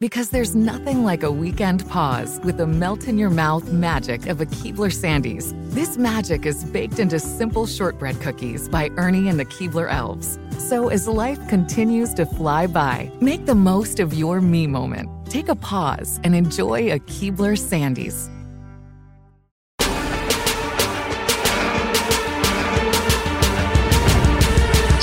[0.00, 4.40] Because there's nothing like a weekend pause with the melt in your mouth magic of
[4.40, 5.54] a Keebler Sandies.
[5.70, 10.40] This magic is baked into simple shortbread cookies by Ernie and the Keebler Elves.
[10.58, 15.08] So as life continues to fly by, make the most of your me moment.
[15.30, 18.28] Take a pause and enjoy a Keebler Sandies.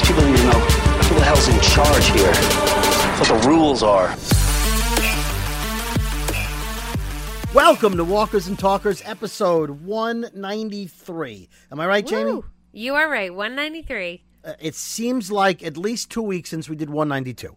[0.06, 2.34] People need to know who the hell's in charge here.
[3.20, 4.18] What the rules are.
[7.54, 11.50] Welcome to Walkers and Talkers, episode 193.
[11.72, 12.32] Am I right, Jamie?
[12.32, 12.46] Woo.
[12.72, 13.34] You are right.
[13.34, 14.24] 193.
[14.46, 17.54] Uh, it seems like at least two weeks since we did 192.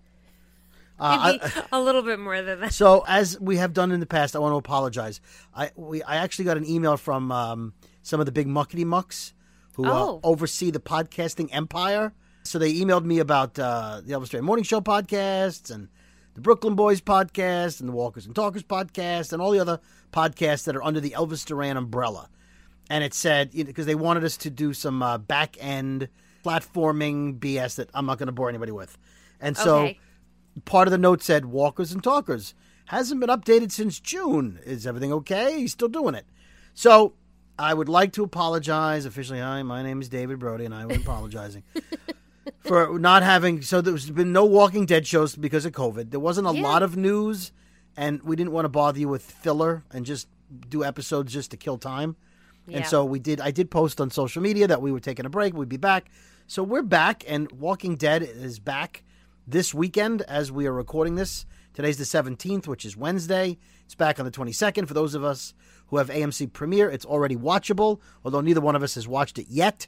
[0.98, 2.72] Uh, Maybe a little bit more than that.
[2.74, 5.20] So, as we have done in the past, I want to apologize.
[5.54, 7.72] I we I actually got an email from um,
[8.02, 9.32] some of the big muckety mucks
[9.74, 10.16] who Oh.
[10.22, 12.12] uh, oversee the podcasting empire.
[12.44, 15.88] So they emailed me about uh, the Elvis Duran Morning Show podcasts and
[16.34, 19.80] the Brooklyn Boys podcast and the Walkers and Talkers podcast and all the other
[20.12, 22.28] podcasts that are under the Elvis Duran umbrella.
[22.90, 26.08] And it said because they wanted us to do some uh, back end
[26.44, 28.98] platforming BS that I'm not going to bore anybody with.
[29.40, 29.98] And so Okay.
[30.64, 32.54] part of the note said Walkers and Talkers
[32.86, 34.58] hasn't been updated since June.
[34.66, 35.58] Is everything okay?
[35.58, 36.26] He's still doing it.
[36.74, 37.14] So
[37.58, 39.38] I would like to apologize officially.
[39.40, 41.62] Hi, my name is David Brody, and I am apologizing
[42.60, 43.62] for not having.
[43.62, 46.10] So there's been no Walking Dead shows because of COVID.
[46.10, 46.62] There wasn't a Yeah.
[46.62, 47.52] lot of news,
[47.96, 50.28] and we didn't want to bother you with filler and just
[50.68, 52.16] do episodes just to kill time.
[52.70, 53.40] And so we did.
[53.40, 55.54] I did post on social media that we were taking a break.
[55.54, 56.10] We'd be back.
[56.46, 59.04] So we're back, and Walking Dead is back
[59.46, 61.44] this weekend as we are recording this.
[61.74, 63.58] Today's the 17th, which is Wednesday.
[63.84, 64.86] It's back on the 22nd.
[64.86, 65.52] For those of us
[65.88, 69.48] who have AMC Premiere, it's already watchable, although neither one of us has watched it
[69.50, 69.86] yet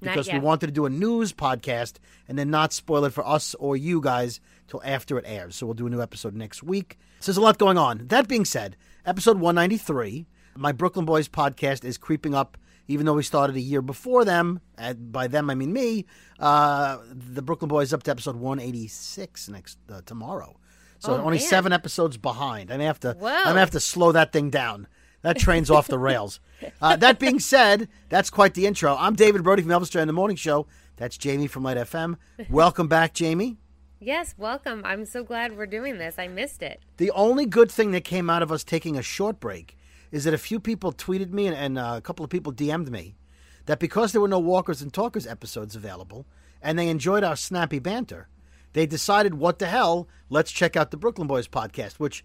[0.00, 1.94] because we wanted to do a news podcast
[2.28, 5.56] and then not spoil it for us or you guys till after it airs.
[5.56, 6.98] So we'll do a new episode next week.
[7.20, 8.06] So there's a lot going on.
[8.08, 10.26] That being said, episode 193,
[10.56, 12.56] my Brooklyn Boys podcast is creeping up.
[12.88, 16.06] Even though we started a year before them, and by them I mean me,
[16.38, 20.56] uh, the Brooklyn Boys up to episode 186 next uh, tomorrow.
[21.00, 21.46] So Oh, only man.
[21.48, 22.70] seven episodes behind.
[22.70, 23.14] I'm gonna have to.
[23.14, 23.28] Whoa.
[23.28, 24.86] I'm gonna have to slow that thing down.
[25.22, 26.40] That train's off the rails.
[26.80, 28.96] Uh, that being said, that's quite the intro.
[28.98, 30.66] I'm David Brody from Elvis Duran the Morning Show.
[30.96, 32.16] That's Jamie from Light FM.
[32.48, 33.58] Welcome back, Jamie.
[33.98, 34.82] Yes, welcome.
[34.84, 36.18] I'm so glad we're doing this.
[36.18, 36.80] I missed it.
[36.98, 39.76] The only good thing that came out of us taking a short break
[40.12, 42.90] is that a few people tweeted me and, and uh, a couple of people DM'd
[42.90, 43.16] me
[43.64, 46.26] that because there were no Walkers and Talkers episodes available
[46.62, 48.28] and they enjoyed our snappy banter,
[48.74, 52.24] they decided, what the hell, let's check out the Brooklyn Boys podcast, which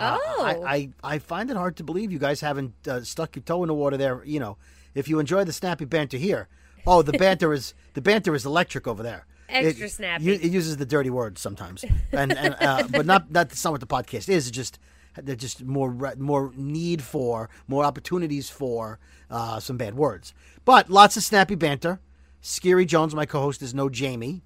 [0.00, 0.42] uh, Oh.
[0.44, 3.62] I, I, I find it hard to believe you guys haven't uh, stuck your toe
[3.62, 4.22] in the water there.
[4.24, 4.56] You know,
[4.94, 6.48] if you enjoy the snappy banter here,
[6.86, 9.26] oh, the banter is the banter is electric over there.
[9.48, 10.24] Extra it, snappy.
[10.24, 13.72] you- it uses the dirty words sometimes, and, and uh, but not not that's not
[13.72, 14.46] what the podcast is.
[14.46, 14.78] It's just
[15.20, 20.32] there's just more re- more need for more opportunities for uh, some bad words,
[20.64, 22.00] but lots of snappy banter.
[22.42, 24.42] Scary Jones, my co-host, is no Jamie,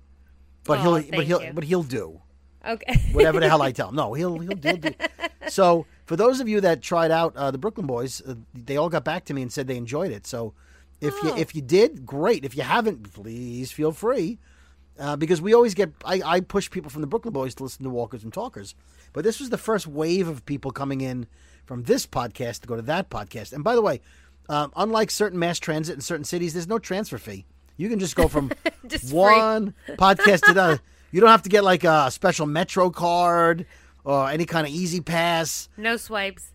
[0.65, 1.53] but Aw, he'll but he'll you.
[1.53, 2.23] but he'll do
[2.67, 2.95] Okay.
[3.13, 3.97] whatever the hell I tell him.
[3.97, 4.91] No, he'll he'll, he'll do.
[5.49, 8.89] So for those of you that tried out uh, the Brooklyn Boys, uh, they all
[8.89, 10.27] got back to me and said they enjoyed it.
[10.27, 10.55] So
[11.01, 11.37] if you Oh.
[11.37, 12.45] if you did, great.
[12.45, 14.39] If you haven't, please feel free.
[14.99, 17.83] Uh, because we always get, I, I push people from the Brooklyn Boys to listen
[17.85, 18.75] to Walkers and Talkers.
[19.13, 21.27] But this was the first wave of people coming in
[21.67, 23.53] from this podcast to go to that podcast.
[23.53, 24.01] And by the way,
[24.49, 27.45] um, unlike certain mass transit in certain cities, there's no transfer fee.
[27.77, 28.53] You can just go from
[28.87, 30.81] Just one podcast to the.
[31.15, 33.67] You don't have to get like a special Metro card
[34.03, 35.69] or any kind of Easy Pass.
[35.77, 36.51] No swipes.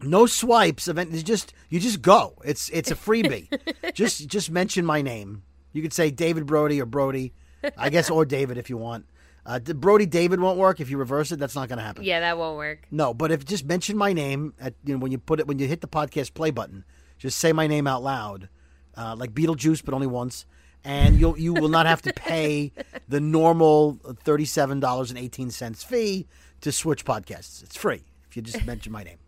[0.00, 0.88] No swipes.
[0.88, 1.10] Event.
[1.12, 2.32] You just you just go.
[2.42, 3.48] It's it's a freebie.
[3.92, 5.42] just just mention my name.
[5.74, 7.34] You could say David Brody or Brody,
[7.76, 9.04] I guess, or David if you want.
[9.44, 11.38] Uh, Brody David won't work if you reverse it.
[11.38, 12.02] That's not going to happen.
[12.02, 12.86] Yeah, that won't work.
[12.90, 15.58] No, but if just mention my name at you know when you put it when
[15.58, 16.86] you hit the podcast play button,
[17.18, 18.48] just say my name out loud,
[18.96, 20.46] uh, like Beetlejuice, but only once,
[20.88, 22.72] and you'll you will not have to pay
[23.08, 26.26] the normal thirty seven dollars and eighteen cents fee
[26.62, 27.62] to switch podcasts.
[27.62, 29.18] It's free if you just mention my name.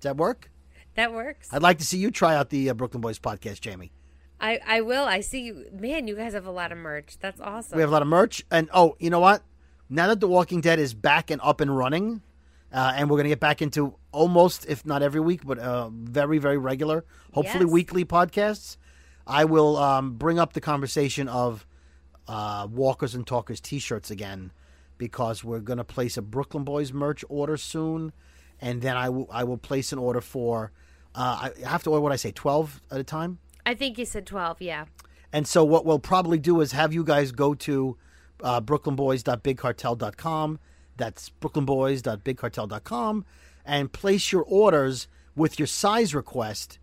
[0.00, 0.50] Does that work?
[0.94, 1.48] That works.
[1.52, 3.92] I'd like to see you try out the uh, Brooklyn Boys podcast, Jamie.
[4.40, 5.04] I, I will.
[5.04, 5.66] I see you.
[5.72, 7.16] Man, you guys have a lot of merch.
[7.20, 7.76] That's awesome.
[7.76, 9.42] We have a lot of merch, and oh, you know what?
[9.88, 12.22] Now that The Walking Dead is back and up and running,
[12.72, 15.90] uh, and we're going to get back into almost, if not every week, but uh,
[15.92, 17.72] very, very regular, hopefully Yes.
[17.72, 18.76] weekly podcasts.
[19.26, 21.66] I will um, bring up the conversation of
[22.28, 24.52] uh, Walkers and Talkers T-shirts again
[24.98, 28.12] because we're going to place a Brooklyn Boys merch order soon,
[28.60, 30.72] and then I will I will place an order for.
[31.14, 33.38] Uh, I have to order what I say, twelve at a time.
[33.66, 34.60] I think you said 12.
[34.60, 34.84] Yeah.
[35.32, 37.96] And so what we'll probably do is have you guys go to
[38.42, 40.58] uh, brooklynboys.bigcartel.com.
[40.96, 43.24] That's brooklynboys.bigcartel.com
[43.64, 46.78] and place your orders with your size request,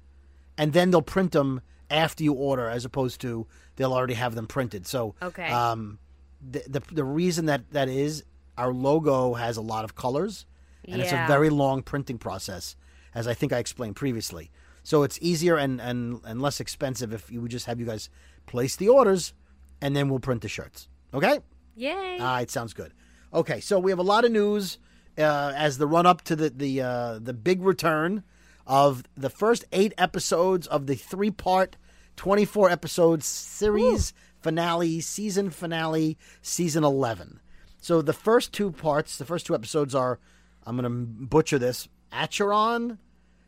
[0.58, 1.62] and then they'll print them
[1.92, 3.46] after you order, as opposed to
[3.76, 4.88] they'll already have them printed.
[4.88, 5.48] So Okay.
[5.50, 6.00] um,
[6.42, 8.24] the, the the reason that that is
[8.58, 10.46] our logo has a lot of colors,
[10.88, 12.76] and it's a very long printing process,
[13.14, 14.52] as I think I explained previously.
[14.84, 18.10] So it's easier and, and, and less expensive if you would just have you guys
[18.48, 19.34] place the orders,
[19.80, 20.90] and then we'll print the shirts.
[21.14, 21.40] Okay.
[21.76, 22.18] Yay.
[22.42, 22.94] it sounds good.
[23.34, 24.80] Okay, so we have a lot of news
[25.18, 28.24] uh, as the run up to the the uh, the big return
[28.68, 31.78] of the first eight episodes of the three part,
[32.16, 37.40] twenty four episode series finale, season finale, season eleven.
[37.80, 40.20] So the first two parts, the first two episodes are,
[40.66, 43.00] I'm gonna butcher this, Acheron,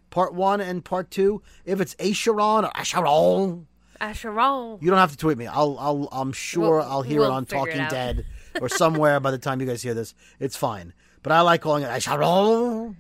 [0.10, 1.42] part one and part two.
[1.66, 3.68] If it's Acheron or Acheron,
[4.02, 4.82] Asheron.
[4.82, 5.46] you don't have to tweet me.
[5.48, 7.88] I'll, I'll, I'm sure We'll- I'll hear we'll it on figure it Talking.
[7.90, 8.26] Dead
[8.60, 10.14] or somewhere by the time you guys hear this.
[10.40, 10.94] It's fine.
[11.22, 12.96] But I like calling it Acharon,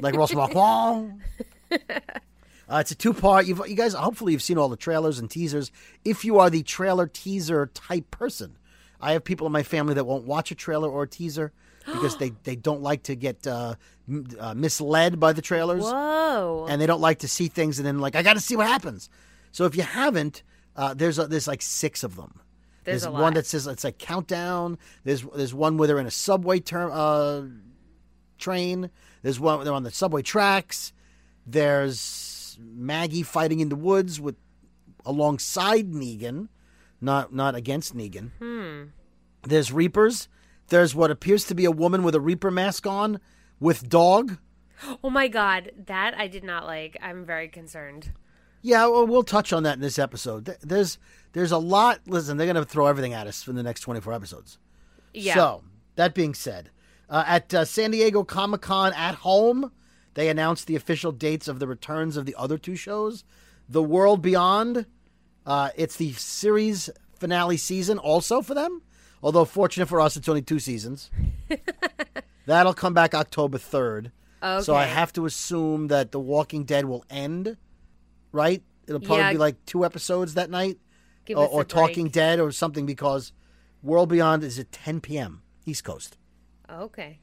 [0.00, 1.20] like Ross Marquand.
[2.68, 3.46] Uh, it's a two-part.
[3.46, 5.70] You've, you guys, hopefully, you've seen all the trailers and teasers.
[6.04, 8.58] If you are the trailer teaser type person,
[9.00, 11.52] I have people in my family that won't watch a trailer or a teaser
[11.86, 13.76] because they, they don't like to get uh,
[14.08, 16.66] m- uh, misled by the trailers Whoa.
[16.68, 18.66] and they don't like to see things and then like I got to see what
[18.66, 19.08] happens.
[19.52, 20.42] So if you haven't,
[20.74, 22.40] uh, there's a, there's like six of them.
[22.82, 23.34] There's a one lot.
[23.34, 24.78] that says it's like countdown.
[25.04, 27.42] There's there's one where they're in a subway term uh,
[28.38, 28.90] train.
[29.22, 30.92] There's one they're on the subway tracks.
[31.46, 34.36] There's Maggie fighting in the woods with
[35.04, 36.48] alongside Negan,
[37.00, 38.30] not not against Negan.
[38.38, 38.90] Hmm.
[39.42, 40.28] There's Reapers.
[40.68, 43.20] There's what appears to be a woman with a Reaper mask on
[43.60, 44.38] with dog.
[45.04, 45.70] oh my God.
[45.86, 46.96] That I did not like.
[47.00, 48.12] I'm very concerned.
[48.62, 50.46] Yeah, well, we'll touch on that in this episode.
[50.60, 50.98] There's
[51.32, 52.00] there's a lot.
[52.06, 54.58] Listen, they're going to throw everything at us in the next 24 episodes.
[55.14, 55.34] Yeah.
[55.34, 55.62] So
[55.94, 56.70] that being said,
[57.08, 59.72] uh, at uh, San Diego Comic Con at home,
[60.14, 63.24] they announced the official dates of the returns of the other two shows.
[63.68, 64.86] The World Beyond,
[65.44, 68.82] uh, it's the series finale season also for them.
[69.22, 71.10] Although fortunate for us, it's only two seasons.
[72.46, 74.12] That'll come back October 3rd.
[74.62, 77.56] So I have to assume that The Walking Dead will end,
[78.30, 78.62] right?
[78.86, 79.32] It'll probably Yeah.
[79.32, 80.78] be like two episodes that night,
[81.24, 82.08] Give or, or Talking.
[82.08, 83.32] Dead or something because
[83.82, 85.42] World Beyond is at 10 p.m.
[85.64, 86.16] East Coast,
[86.70, 87.18] Okay.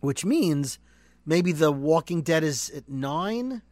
[0.00, 0.78] which means
[1.26, 3.62] maybe The Walking Dead is at nine.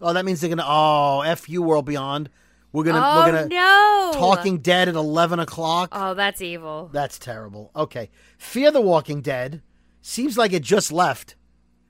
[0.00, 0.64] Oh, that means they're gonna.
[0.66, 2.28] Oh, f you, World Beyond.
[2.72, 3.00] We're gonna.
[3.02, 3.48] oh we're gonna.
[3.48, 4.10] no.
[4.14, 5.90] Talking Dead at 11 o'clock.
[5.92, 6.90] Oh, that's evil.
[6.92, 7.70] That's terrible.
[7.74, 9.62] Okay, Fear the Walking Dead
[10.02, 11.36] seems like it just left.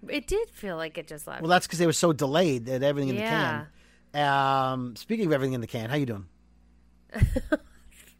[0.08, 1.40] It did feel like it just left.
[1.40, 3.64] Well, that's because they were so delayed that everything in Yeah.
[4.12, 4.72] the can.
[4.72, 6.26] Um, speaking of everything in the can, how you doing?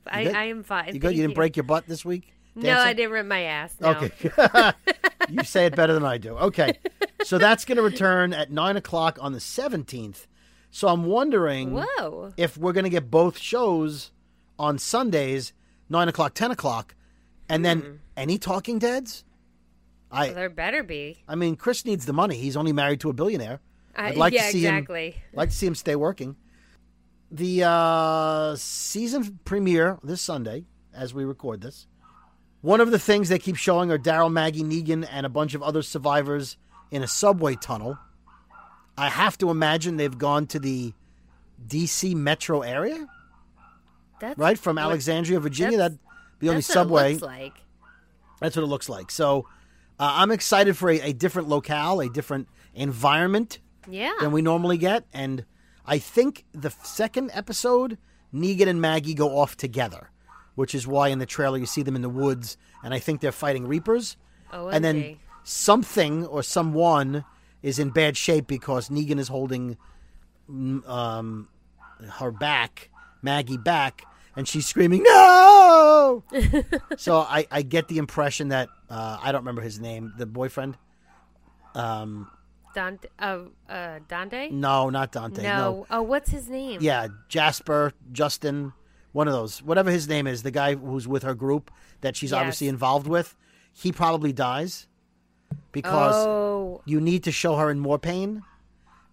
[0.06, 0.28] I.
[0.28, 0.94] I am fine.
[0.94, 1.14] You good?
[1.14, 2.32] You didn't break your butt this week?
[2.54, 2.78] No.
[2.78, 3.76] I didn't rip my ass.
[3.80, 3.90] No.
[3.90, 4.73] Okay.
[5.28, 6.37] you say it better than I do.
[6.37, 6.78] Okay.
[7.25, 10.26] So that's going to return at 9 o'clock on the 17th.
[10.70, 12.32] So I'm wondering Whoa.
[12.37, 14.12] if we're going to get both shows
[14.58, 15.52] on Sundays,
[15.88, 16.94] 9 o'clock, 10 o'clock,
[17.49, 17.92] and then Hmm.
[18.16, 19.25] any Talking Deads?
[20.11, 21.23] I Well, there better be.
[21.26, 22.37] I mean, Chris needs the money.
[22.37, 23.61] He's only married to a billionaire.
[23.96, 25.11] I- I'd like yeah, to see exactly.
[25.12, 25.23] him.
[25.32, 26.37] Like to see him stay working.
[27.30, 31.87] The uh, season premiere this Sunday, as we record this.
[32.64, 35.62] One of the things they keep showing are Daryl, Maggie, Negan, and a bunch of
[35.62, 36.56] other survivors
[36.90, 37.99] in a subway tunnel.
[38.97, 40.94] I have to imagine they've gone to the
[41.66, 42.14] D.C.
[42.14, 43.06] metro area,
[44.18, 45.76] That's right from what- Alexandria, Virginia.
[45.76, 45.99] That that's-
[46.40, 47.11] the only that's what it subway.
[47.12, 47.52] looks like.
[48.40, 49.11] That's what it looks like.
[49.11, 49.47] So
[50.00, 54.12] uh, I'm excited for a, a different locale, a different environment Yeah.
[54.21, 55.04] than we normally get.
[55.12, 55.44] And
[55.85, 57.99] I think the second episode,
[58.33, 60.11] Negan and Maggie go off together,
[60.54, 63.20] which is why in the trailer you see them in the woods, and I think
[63.20, 64.16] they're fighting Reapers.
[64.52, 64.75] OMG.
[64.75, 67.25] And then something or someone
[67.62, 69.76] is in bad shape because Negan is holding
[70.50, 71.49] mm, um,
[72.18, 72.90] her back,
[73.23, 74.04] Maggie back,
[74.37, 76.25] and she's screaming, No!
[76.96, 80.76] so I, I get the impression that, uh, I don't remember his name, the boyfriend.
[81.75, 82.30] Um,
[82.75, 83.08] Dante.
[83.18, 84.50] Uh, uh, Dante.
[84.50, 85.42] no, not Dante.
[85.42, 85.87] no.
[85.90, 86.80] Oh, what's his name?
[86.82, 88.73] Yeah, Jasper, Justin,
[89.14, 89.62] one of those.
[89.62, 91.71] Whatever his name is, the guy who's with her group
[92.02, 92.38] that she's Yes.
[92.38, 93.37] obviously involved with,
[93.73, 94.87] he probably dies
[95.73, 96.83] because Oh.
[96.85, 98.42] you need to show her in more pain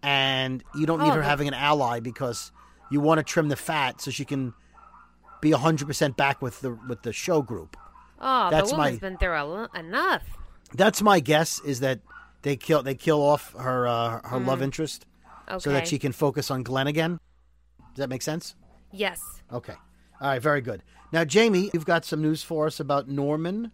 [0.03, 2.51] and you don't need Oh, her having an ally because
[2.89, 4.53] you want to trim the fat so she can
[5.39, 7.77] be 100% back with the with the show group.
[8.19, 10.23] Oh, That's the my- woman's been through lo- enough.
[10.73, 11.99] That's my guess is that
[12.41, 15.05] they kill they kill off her uh, her love interest
[15.49, 15.59] Okay.
[15.59, 17.19] so that she can focus on Glenn again.
[17.93, 18.55] Does that make sense?
[18.91, 19.19] Yes.
[19.51, 19.75] Okay.
[20.21, 20.83] All right, very good.
[21.11, 23.71] Now, Jamie, you've got some news for us about Norman.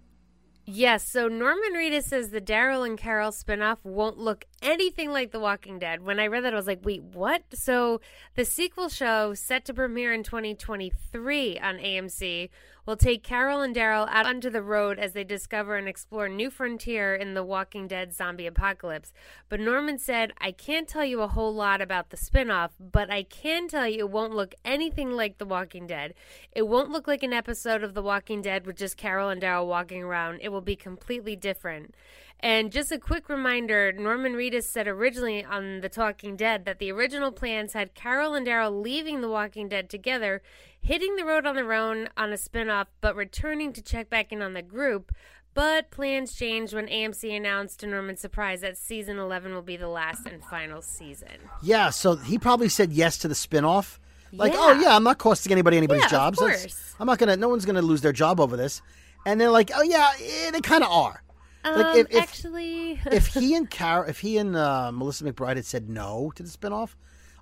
[0.66, 5.40] Yes, so Norman Reedus says the Daryl and Carol spinoff won't look anything like The
[5.40, 6.04] Walking Dead.
[6.04, 7.44] When I read that, I was like, wait, what?
[7.54, 8.00] So
[8.36, 12.50] the sequel show, set to premiere in 2023 on AMC,
[12.88, 16.50] will take Carol and Daryl out onto the road as they discover and explore new
[16.50, 19.12] frontier in the Walking Dead zombie apocalypse.
[19.50, 23.24] But Norman said, I can't tell you a whole lot about the spinoff, but I
[23.24, 26.14] can tell you it won't look anything like The Walking Dead.
[26.54, 29.68] It won't look like an episode of The Walking Dead with just Carol and Daryl
[29.68, 30.40] walking around.
[30.42, 31.94] It will be completely different.
[32.40, 36.92] And just a quick reminder Norman Reedus said originally on The Talking Dead that the
[36.92, 40.44] original plans had Carol and Daryl leaving The Walking Dead together,
[40.88, 44.32] hitting the road on their own on a spin off, but returning to check back
[44.32, 45.14] in on the group.
[45.54, 49.88] But plans changed when AMC announced to Norman's surprise that season 11 will be the
[49.88, 51.30] last and final season.
[51.64, 53.98] Yeah, so he probably said yes to the spinoff.
[54.32, 54.60] Like, Yeah.
[54.62, 56.40] oh yeah, I'm not costing anybody anybody's Yeah, of jobs.
[56.40, 56.96] That's- course.
[57.00, 57.36] I'm not gonna.
[57.38, 58.82] No one's gonna lose their job over this.
[59.26, 61.24] And they're like, oh yeah, eh, they kind of are.
[61.64, 65.56] Um, Like if if, actually, if he and Car- if he and uh, Melissa McBride
[65.56, 66.96] had said no to the spinoff,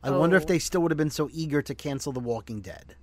[0.03, 0.45] I wonder if Oh.
[0.47, 2.95] they still would have been so eager to cancel The Walking Dead.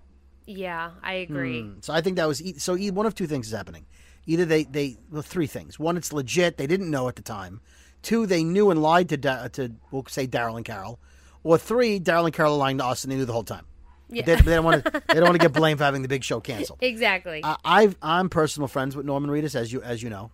[0.46, 1.70] Yeah, I agree.
[1.80, 2.76] So I think that was e- so.
[2.76, 3.86] E- one of two things is happening.
[4.26, 5.78] Either they they well, three things.
[5.78, 6.56] One, it's legit.
[6.56, 7.60] They didn't know at the time.
[8.02, 10.98] Two, they knew and lied to da- to we'll say Daryl and Carol.
[11.44, 13.66] Or three, Daryl and Carol are lying to us, and they knew the whole time.
[14.08, 14.24] Yeah.
[14.24, 14.90] They, they don't want to.
[15.08, 16.78] They don't want to get blamed for having the big show canceled.
[16.82, 17.40] Exactly.
[17.44, 20.30] I, I've I'm personal friends with Norman Reedus, as you as you know.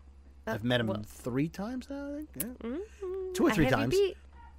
[0.47, 2.15] Uh, I've met him well- three times now.
[2.15, 2.57] I think.
[2.65, 2.77] Yeah.
[3.35, 3.95] Two or three times.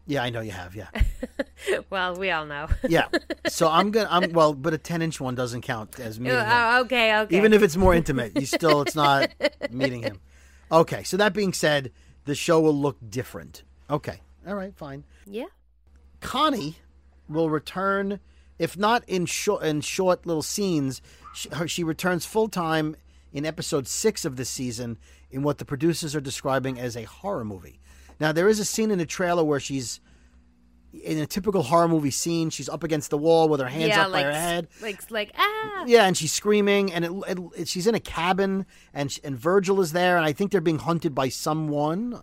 [0.10, 0.76] Yeah, I know you have.
[0.76, 0.88] Yeah,
[1.92, 2.68] Well, we all know.
[2.90, 3.10] yeah.
[3.48, 4.08] So I'm gonna.
[4.10, 6.48] I'm well, but a ten inch one doesn't count as meeting him.
[6.50, 7.38] Oh, okay, okay.
[7.38, 9.30] Even if it's more intimate, you still it's not
[9.70, 10.20] meeting him.
[10.72, 11.92] Okay, so that being said,
[12.26, 13.62] the show will look different.
[13.88, 15.04] Okay, all right, fine.
[15.28, 15.46] yeah.
[16.22, 16.78] Connie
[17.30, 18.20] will return,
[18.58, 21.04] if not in short in short little scenes.
[21.36, 22.96] She, her, she returns full time
[23.32, 24.98] in episode six of this season
[25.30, 27.79] in what the producers are describing as a horror movie.
[28.20, 30.00] Now there is a scene in the trailer where she's
[30.92, 32.50] in a typical horror movie scene.
[32.50, 34.68] She's up against the wall with her hands yeah, up like, by her head.
[34.82, 35.84] like, like, ah.
[35.86, 39.82] Yeah, and she's screaming, and it, it, it- she's in a cabin, and and Virgil
[39.82, 42.20] is there, and I think they're being hunted by someone.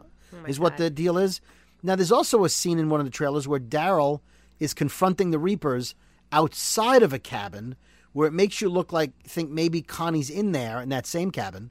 [0.46, 1.40] is what the deal is.
[1.82, 4.20] Now, there's also a scene in one of the trailers where Daryl
[4.58, 5.94] is confronting the Reapers
[6.32, 7.76] outside of a cabin,
[8.12, 11.70] where it makes you look like think maybe Connie's in there in that same cabin,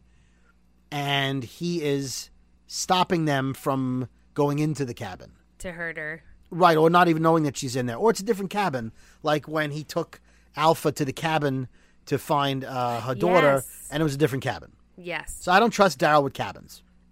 [0.91, 2.29] and he is
[2.75, 5.31] stopping them from going into the cabin.
[5.59, 6.21] To hurt her.
[6.51, 7.95] Right, or not even knowing that she's in there.
[7.95, 8.91] Or it's a different cabin,
[9.23, 10.19] like when he took
[10.57, 11.67] Alpha to the cabin
[12.07, 13.87] to find uh, her daughter, Yes.
[13.91, 14.73] and it was a different cabin.
[14.97, 15.37] Yes.
[15.39, 16.83] So I don't trust Daryl with cabins,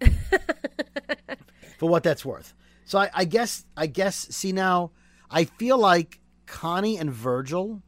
[1.78, 2.54] for what that's worth.
[2.84, 4.16] So I, I guess, I guess.
[4.30, 4.90] See now,
[5.30, 7.82] I feel like Connie and Virgil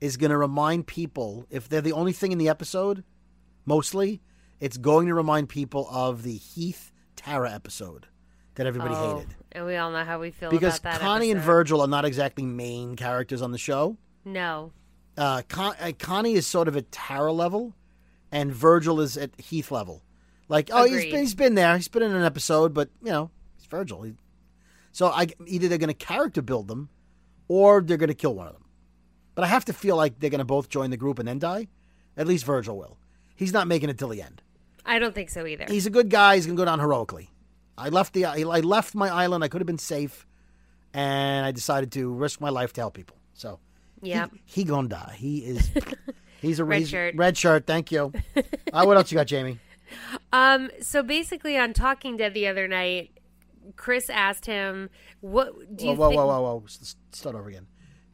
[0.00, 3.04] is going to remind people if they're the only thing in the episode,
[3.64, 4.20] mostly,
[4.60, 8.06] it's going to remind people of the Heath Tara episode
[8.54, 11.00] that everybody oh, hated and we all know how we feel because about that.
[11.00, 11.40] Connie and.
[11.40, 13.96] Virgil are not exactly main characters on the show.
[14.24, 14.72] No.
[15.16, 17.74] Uh, Con- uh, Connie is sort of at Tara level,
[18.30, 20.02] and Virgil is at Heath level.
[20.48, 21.76] Like, oh, he's been, he's been there.
[21.76, 24.02] He's been in an episode, but you know, he's Virgil.
[24.02, 24.14] He,
[24.92, 26.88] so I either they're going to character build them,
[27.48, 28.64] or they're going to kill one of them.
[29.34, 31.38] But I have to feel like they're going to both join the group and then
[31.38, 31.68] die.
[32.16, 32.98] At least Virgil will.
[33.36, 34.42] He's not making it till the end.
[34.88, 35.66] I don't think so either.
[35.68, 36.34] He's a good guy.
[36.36, 37.30] He's going to go down heroically.
[37.76, 39.44] I left the I left my island.
[39.44, 40.26] I could have been safe,
[40.92, 43.16] and I decided to risk my life to help people.
[43.34, 43.60] So
[44.02, 44.26] yeah.
[44.46, 45.14] he, he gonna die.
[45.16, 45.70] He is.
[46.40, 47.14] He's a Red he's- shirt.
[47.16, 47.66] Red shirt.
[47.66, 48.12] Thank you.
[48.72, 49.58] uh, what else you got, Jamie?
[50.32, 50.70] Um.
[50.82, 53.10] So basically, on Talking Dead the other night,
[53.76, 54.90] Chris asked him,
[55.20, 56.64] "What do Whoa, you whoa, think?" whoa, whoa, whoa!
[56.66, 57.66] S- Start over again.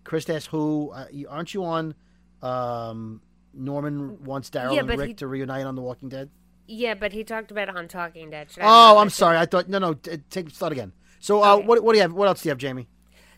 [0.04, 0.90] Chris asked who?
[0.94, 1.94] Uh, aren't you on?
[2.42, 6.30] Um, Norman wants Daryl Yeah, and Rick he- to reunite on The Walking Dead.
[6.66, 8.50] Yeah, but he talked about it on Talking Dead.
[8.50, 9.36] Should Oh, I'm sorry.
[9.36, 9.94] I thought no, no.
[9.94, 10.92] T- take start again.
[11.20, 11.66] So, uh, Okay.
[11.66, 12.12] what what do you have?
[12.12, 12.88] What else do you have, Jamie?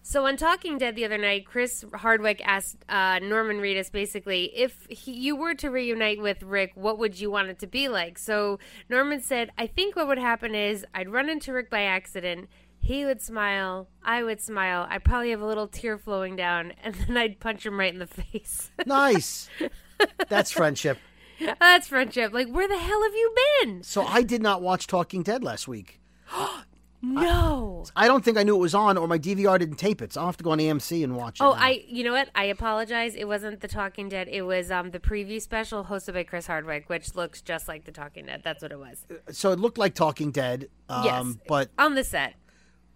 [0.03, 4.87] So on Talking Dead the other night, Chris Hardwick asked uh, Norman Reedus basically if
[4.89, 8.17] he, you were to reunite with Rick, what would you want it to be like?
[8.17, 12.49] So Norman said, "I think what would happen is I'd run into Rick by accident."
[12.79, 14.87] He would smile, I would smile.
[14.89, 17.99] I'd probably have a little tear flowing down, and then I'd punch him right in
[17.99, 18.71] the face.
[18.87, 19.49] Nice.
[20.29, 20.99] That's friendship.
[21.61, 22.33] That's friendship.
[22.33, 23.83] Like, where the hell have you been?
[23.83, 26.01] So I did not watch Talking Dead last week.
[27.03, 27.85] No.
[27.95, 30.15] I don't think I knew it was on, or my DVR didn't tape it.
[30.15, 31.45] So I'll have to go on AMC and watch it.
[31.45, 31.57] Oh, now.
[31.61, 31.85] I.
[31.87, 32.31] You know what?
[32.35, 33.15] I apologize.
[33.15, 34.29] It wasn't the Talking Dead.
[34.29, 37.93] It was um the preview special hosted by Chris Hardwick, which looks just like the
[37.93, 38.41] Talking Dead.
[38.43, 39.07] That's what it was.
[39.31, 40.69] So it looked like Talking Dead.
[40.89, 41.37] Um, Yes.
[41.47, 42.35] But On the set.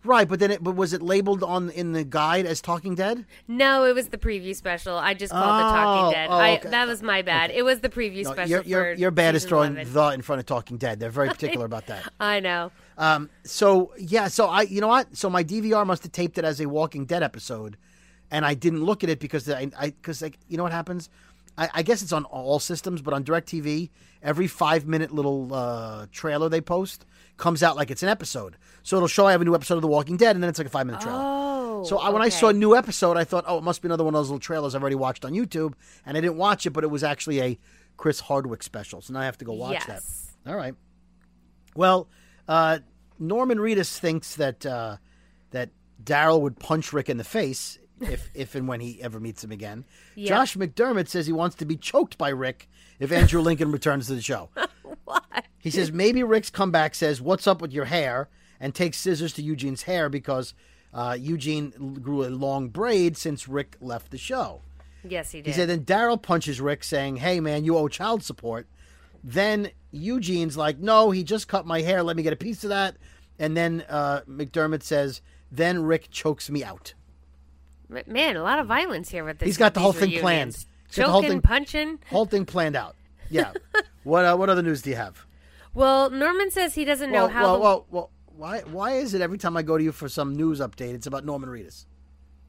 [0.04, 3.24] Right, but then it but was it labeled on in the guide as Talking Dead?
[3.48, 4.96] No, it was the preview special.
[4.96, 6.28] I just called the Oh, Talking Dead.
[6.30, 7.50] oh, I, that was my bad.
[7.50, 8.62] It was the preview No, special.
[8.64, 9.92] you're, for you're bad is throwing 11.
[9.92, 11.00] the in front of Talking Dead.
[11.00, 12.10] They're very particular about that.
[12.18, 12.72] I know.
[12.98, 15.16] Um, so yeah, so I, you know what?
[15.16, 17.76] So my DVR must have taped it as a Walking Dead episode,
[18.30, 21.08] and I didn't look at it because I, I, because like, you know what happens?
[21.58, 23.90] I, I guess it's on all systems, but on Directv,
[24.22, 27.04] every five minute little uh, trailer they post
[27.40, 28.56] comes out like it's an episode.
[28.84, 30.58] So it'll show I have a new episode of The Walking Dead, and then it's
[30.58, 31.18] like a five minute trailer.
[31.20, 31.84] Oh.
[31.84, 34.04] So I, when I saw a new episode, I thought, oh, it must be another
[34.04, 35.72] one of those little trailers I've already watched on YouTube,
[36.06, 37.58] and I didn't watch it, but it was actually a
[37.96, 39.00] Chris Hardwick special.
[39.00, 40.32] So now I have to go watch Yes.
[40.44, 40.50] that.
[40.50, 40.74] All right.
[41.74, 42.08] Well,
[42.46, 42.80] uh,
[43.18, 44.96] Norman Reedus thinks that uh,
[45.50, 45.70] that
[46.02, 49.52] Daryl would punch Rick in the face if if and when he ever meets him
[49.52, 49.84] again.
[50.16, 50.28] Yep.
[50.28, 54.14] Josh McDermitt says he wants to be choked by Rick if Andrew Lincoln returns to
[54.14, 54.50] the show.
[55.58, 58.28] He says maybe Rick's comeback says, "What's up with your hair?"
[58.60, 60.54] and takes scissors to Eugene's hair because
[60.92, 61.70] uh, Eugene
[62.02, 64.60] grew a long braid since Rick left the show.
[65.02, 65.46] Yes, he did.
[65.46, 68.66] He said then Daryl punches Rick, saying, "Hey man, you owe child support."
[69.22, 72.02] Then Eugene's like, "No, he just cut my hair.
[72.02, 72.96] Let me get a piece of that."
[73.38, 76.94] And then uh, McDermitt says, "Then Rick chokes me out."
[78.06, 79.46] Man, a lot of violence here with this.
[79.46, 80.22] He's got the whole thing reunions.
[80.22, 80.66] planned.
[80.90, 81.98] Choking, the whole thing- punching.
[82.08, 82.96] Whole thing planned out.
[83.30, 83.52] Yeah.
[84.04, 85.26] what uh, what other news do you have?
[85.74, 87.42] Well, Norman says he doesn't know how.
[87.42, 90.08] well, the- well, well, why why is it every time I go to you for
[90.08, 91.86] some news update, it's about Norman Reedus?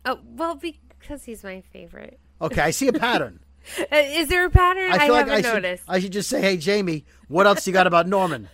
[0.05, 2.19] oh, well, because he's my favorite.
[2.41, 3.39] Okay, I see a pattern.
[3.79, 4.91] Uh, is there a pattern?
[4.91, 5.83] I, I like I should, noticed.
[5.87, 8.49] I should just say, "Hey, Jamie, what else you got about Norman?"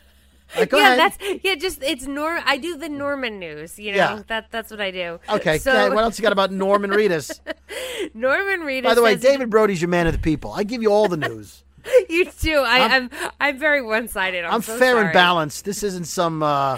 [0.57, 0.99] Like, go yeah, ahead.
[0.99, 1.55] that's yeah.
[1.55, 2.41] Just it's Norm.
[2.45, 3.79] I do the Norman news.
[3.79, 4.21] You know Yeah.
[4.27, 5.21] that that's what I do.
[5.29, 5.93] Okay, So ahead.
[5.93, 7.39] what else you got about Norman Reedus?
[8.13, 8.83] Norman Reedus.
[8.83, 10.51] By the way, David Brody's your man of the people.
[10.51, 11.63] I give you all the news.
[12.09, 12.63] you too.
[12.65, 14.45] I, I'm, I'm very one sided.
[14.45, 15.05] I'm, I'm so fair sorry.
[15.05, 15.65] and balanced.
[15.65, 16.77] This isn't some uh,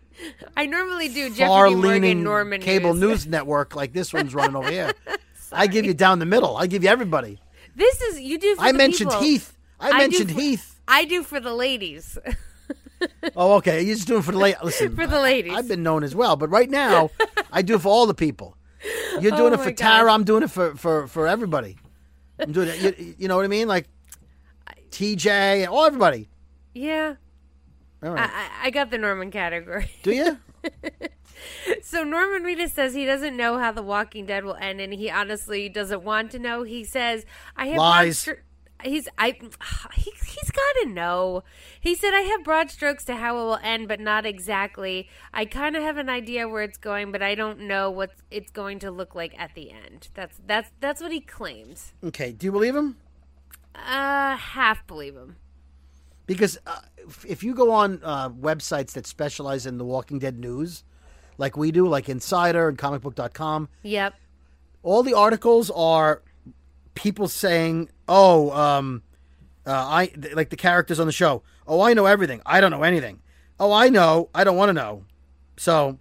[0.56, 1.46] I normally do Jeffrey D.
[1.46, 3.00] far-leaning Norman cable news.
[3.10, 4.92] news network like this one's running over here.
[5.52, 6.56] I give you down the middle.
[6.56, 7.38] I give you everybody.
[7.74, 8.56] This is you do.
[8.56, 9.24] For I the mentioned people.
[9.24, 9.56] Heath.
[9.80, 10.80] I do mentioned for- Heath.
[10.86, 12.18] I do for the ladies.
[13.34, 13.80] Oh, okay.
[13.82, 14.56] You're just doing for the late.
[14.62, 15.54] Listen, For the ladies.
[15.54, 17.10] I've been known as well, but right now,
[17.50, 18.56] I do it for all the people.
[19.20, 20.12] You're doing Oh it for my Tara.
[20.12, 21.78] I'm doing it for for for everybody.
[22.38, 22.98] I'm doing it.
[22.98, 23.68] You, you know what I mean?
[23.68, 23.88] Like
[24.90, 26.28] TJ, all oh, everybody.
[26.74, 27.14] yeah,
[28.02, 28.22] All I.
[28.24, 29.90] I, I got the Norman category.
[30.02, 30.38] do you?
[31.82, 35.10] So Norman Reedus says he doesn't know how The Walking Dead will end, and he
[35.10, 36.62] honestly doesn't want to know.
[36.64, 37.24] He says,
[37.56, 38.18] "I have Lies.
[38.24, 38.38] stro-
[38.84, 39.30] He's I
[39.94, 41.42] he, he's got to know.
[41.80, 45.08] He said I have broad strokes to how it will end, but not exactly.
[45.32, 48.50] I kind of have an idea where it's going, but I don't know what it's
[48.50, 50.08] going to look like at the end.
[50.14, 51.92] That's that's that's what he claims.
[52.04, 52.32] Okay.
[52.32, 52.96] Do you believe him?
[53.74, 55.36] Uh, half believe him.
[56.26, 60.38] Because uh, if, if you go on uh, websites that specialize in the Walking Dead
[60.38, 60.84] news,
[61.38, 64.14] like we do, like Insider and ComicBook.com, Yep.
[64.82, 66.22] all the articles are
[66.94, 69.02] people saying, "Oh, um,
[69.66, 71.42] uh, I th- like the characters on the show.
[71.66, 72.42] Oh, I know everything.
[72.46, 73.20] I don't know anything.
[73.58, 74.28] Oh, I know.
[74.34, 75.04] I don't want to know."
[75.56, 75.98] So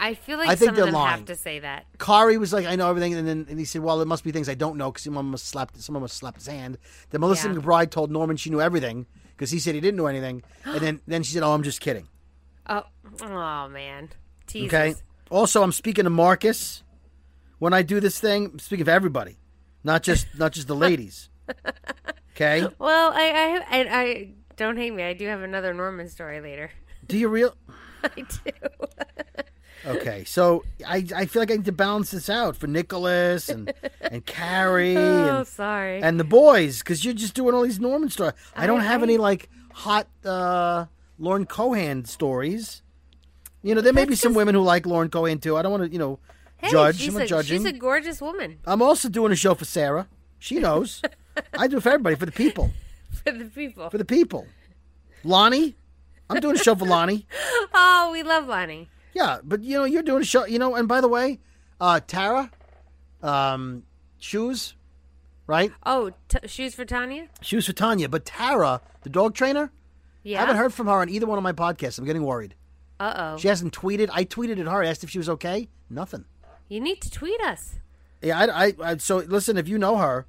[0.00, 1.18] I feel like I think some they're of them lying.
[1.18, 1.86] have to say that.
[1.98, 4.30] Kari was like, "I know everything," and then and he said, "Well, it must be
[4.32, 6.78] things I don't know because someone must slap someone must slap his hand."
[7.10, 7.54] Then Melissa Yeah.
[7.54, 9.06] McBride told Norman she knew everything
[9.36, 11.80] because he said he didn't know anything, and then then she said, "Oh, I'm just
[11.80, 12.08] kidding."
[12.68, 12.84] Oh,
[13.22, 14.10] oh man.
[14.54, 14.94] Okay.
[15.30, 16.82] Also, I'm speaking to Marcus
[17.58, 18.46] when I do this thing.
[18.52, 19.38] I'm speaking of everybody,
[19.82, 21.28] not just not just the ladies.
[22.36, 22.66] Okay.
[22.78, 25.02] Well, I, I, I, I don't hate me.
[25.02, 26.70] I do have another Norman story later.
[27.06, 27.56] Do you real?
[28.04, 28.52] I do.
[29.88, 33.72] Okay, so I, I feel like I need to balance this out for Nicholas and
[34.00, 36.02] and Carrie Oh, and, sorry.
[36.02, 38.34] and the boys because you're just doing all these Norman stories.
[38.54, 40.86] I don't have I- any like hot uh,
[41.18, 42.82] Lauren Cohan stories.
[43.62, 45.56] You know, there may be some women who like Lauren Cohan too.
[45.56, 46.18] I don't want to, you know,
[46.58, 46.98] hey, judge.
[46.98, 47.58] She's I'm a, judging.
[47.62, 50.06] she's a gorgeous woman I'm also doing a show for Sarah.
[50.38, 51.02] She knows.
[51.56, 52.72] I do it for everybody, for the people,
[53.24, 53.88] for the people.
[53.90, 54.46] for the people.
[55.24, 55.76] Lonnie,
[56.28, 57.26] I'm doing a show for Lonnie.
[57.74, 58.88] Oh, we love Lonnie.
[59.14, 60.44] Yeah, but you know, you're doing a show.
[60.46, 61.40] You know, and by the way,
[61.80, 62.50] uh, Tara,
[63.22, 63.82] um,
[64.18, 64.74] shoes,
[65.46, 65.72] right?
[65.84, 67.28] Oh, t- shoes for Tanya.
[67.40, 69.72] Shoes for Tanya, but Tara, the dog trainer,
[70.22, 70.38] Yeah.
[70.38, 71.98] I haven't heard from her on either one of my podcasts.
[71.98, 72.54] I'm getting worried.
[73.00, 73.36] Uh oh.
[73.38, 74.08] She hasn't tweeted.
[74.12, 75.68] I tweeted at her, asked if she was okay.
[75.88, 76.24] Nothing.
[76.68, 77.76] You need to tweet us.
[78.20, 79.56] Yeah, I, I, I so listen.
[79.56, 80.26] If you know her,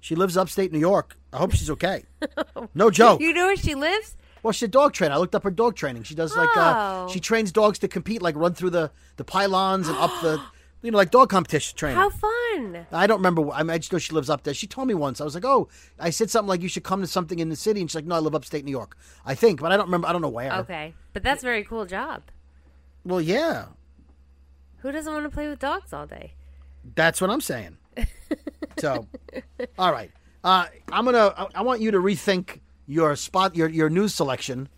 [0.00, 1.16] she lives upstate New York.
[1.32, 2.04] I hope she's okay.
[2.74, 3.20] No joke.
[3.20, 4.16] You know where she lives?
[4.46, 5.12] Well, she's a dog trainer.
[5.12, 6.04] I looked up her dog training.
[6.04, 7.08] She does like uh, Oh.
[7.12, 10.40] she trains dogs to compete, like run through the the pylons and up the,
[10.82, 11.96] you know, like dog competition training.
[11.96, 12.86] How fun.
[12.92, 13.50] I don't remember.
[13.50, 14.54] I, mean, I just know she lives up there.
[14.54, 15.20] She told me once.
[15.20, 15.66] I was like, "Oh,"
[15.98, 18.04] I said something like, "You should come to something in the city," and she's like,
[18.04, 20.06] "No, I live upstate New York." I think, but I don't remember.
[20.06, 20.52] I don't know where.
[20.58, 22.22] Okay, but that's a very cool job.
[23.04, 23.64] Well, yeah,
[24.78, 26.34] Who doesn't want to play with dogs all day?
[26.94, 27.78] that's what I'm saying.
[28.78, 29.08] so,
[29.76, 30.12] all right,
[30.44, 31.34] uh, I'm gonna.
[31.36, 34.68] I, I want you to rethink your spot, your your news selection.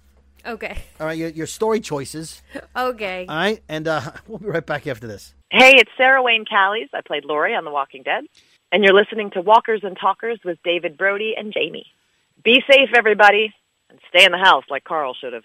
[0.47, 0.79] Okay.
[1.01, 2.43] All right, your your story choices.
[2.77, 3.27] Okay.
[3.29, 5.35] All right, and uh, we'll be right back after this.
[5.51, 6.89] Hey, it's Sarah Wayne Callies.
[6.93, 8.25] I played Lori on The Walking Dead.
[8.71, 11.87] And you're listening to Walkers and Talkers with David Brody and Jamie.
[12.45, 13.55] Be safe, everybody,
[13.89, 15.45] and stay in the house like Carl should have.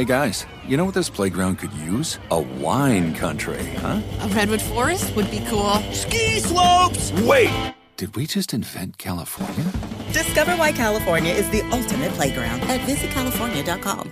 [0.00, 2.18] Hey guys, you know what this playground could use?
[2.30, 4.00] A wine country, huh?
[4.20, 5.74] A redwood forest would be cool.
[5.92, 7.12] Ski slopes!
[7.12, 7.74] Wait!
[7.98, 9.70] Did we just invent California?
[10.14, 14.10] Discover why California is the ultimate playground at visitcalifornia.com.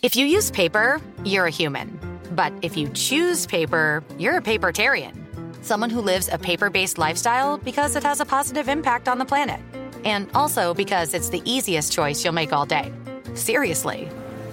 [0.00, 2.00] If you use paper, you're a human.
[2.30, 5.12] But if you choose paper, you're a papertarian.
[5.62, 9.26] Someone who lives a paper based lifestyle because it has a positive impact on the
[9.26, 9.60] planet.
[10.06, 12.90] And also because it's the easiest choice you'll make all day.
[13.34, 14.08] Seriously.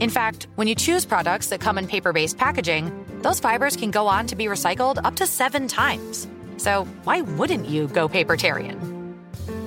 [0.00, 3.90] In fact, when you choose products that come in paper based packaging, those fibers can
[3.90, 6.26] go on to be recycled up to seven times.
[6.56, 9.14] So why wouldn't you go papertarian?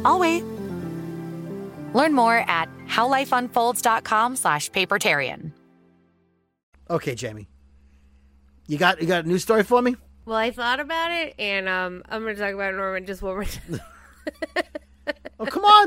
[0.05, 0.43] I'll wait.
[1.93, 5.51] Learn more at howlifeunfolds.com slash papertarian.
[6.89, 7.47] Okay, Jamie.
[8.67, 9.95] You got you got a new story for me?
[10.25, 13.33] Well, I thought about it, and um, I'm going to talk about Norman just one
[13.33, 13.79] more time.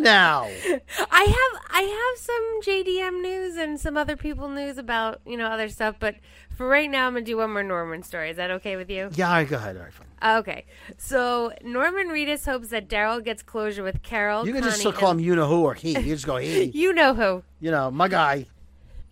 [0.00, 0.42] On now.
[1.10, 5.46] I have I have some JDM news and some other people news about you know
[5.46, 6.16] other stuff, but
[6.56, 8.30] for right now, I'm gonna do one more Norman story.
[8.30, 9.10] Is that okay with you?
[9.14, 9.76] Yeah, all right, go ahead.
[9.76, 10.06] All right, fine.
[10.40, 10.64] Okay,
[10.98, 14.46] so Norman Reedus hopes that Daryl gets closure with Carol.
[14.46, 15.92] You can just still call him and- you know who or he.
[15.98, 16.64] You just go he.
[16.74, 17.42] You know who.
[17.60, 18.46] You know, my guy.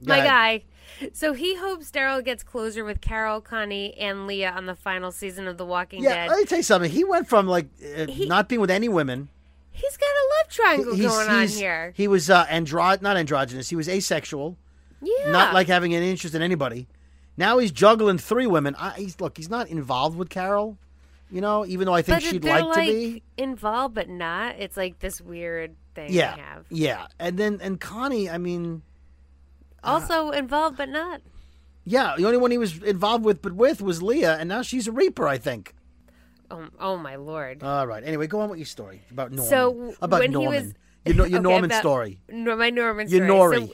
[0.05, 0.29] Go My ahead.
[1.01, 1.09] guy.
[1.13, 5.47] So he hopes Daryl gets closure with Carol, Connie, and Leah on the final season
[5.47, 6.29] of The Walking Yeah, Dead.
[6.31, 6.91] let me tell you something.
[6.91, 9.29] He went from like uh, He- not being with any women.
[9.81, 11.93] He's got a love triangle He's- going on here.
[11.97, 13.69] He was uh, andro not androgynous.
[13.69, 14.57] He was asexual.
[15.01, 15.31] Yeah.
[15.31, 16.89] Not like having any interest in anybody.
[17.37, 18.75] Now he's juggling three women.
[18.77, 20.77] I, he's look, he's not involved with Carol.
[21.31, 23.23] You know, even though I think but she'd they're like, to be.
[23.37, 24.57] involved, but not.
[24.59, 26.65] It's like this weird thing Yeah, they have.
[26.71, 27.07] yeah.
[27.19, 28.83] And then and Connie, I mean,
[29.85, 31.21] Also involved, but not.
[31.85, 34.89] yeah, the only one he was involved with but with was Leah, and now she's
[34.89, 35.75] a Reaper, I think.
[36.51, 37.63] Oh, oh my lord.
[37.63, 38.03] All right.
[38.05, 39.51] Anyway, go on with your story about Norman.
[39.51, 42.21] So about when he was- your, your Okay, Norman about- story.
[42.29, 43.27] No, my Norman story.
[43.27, 43.53] Your.
[43.53, 43.73] Nori.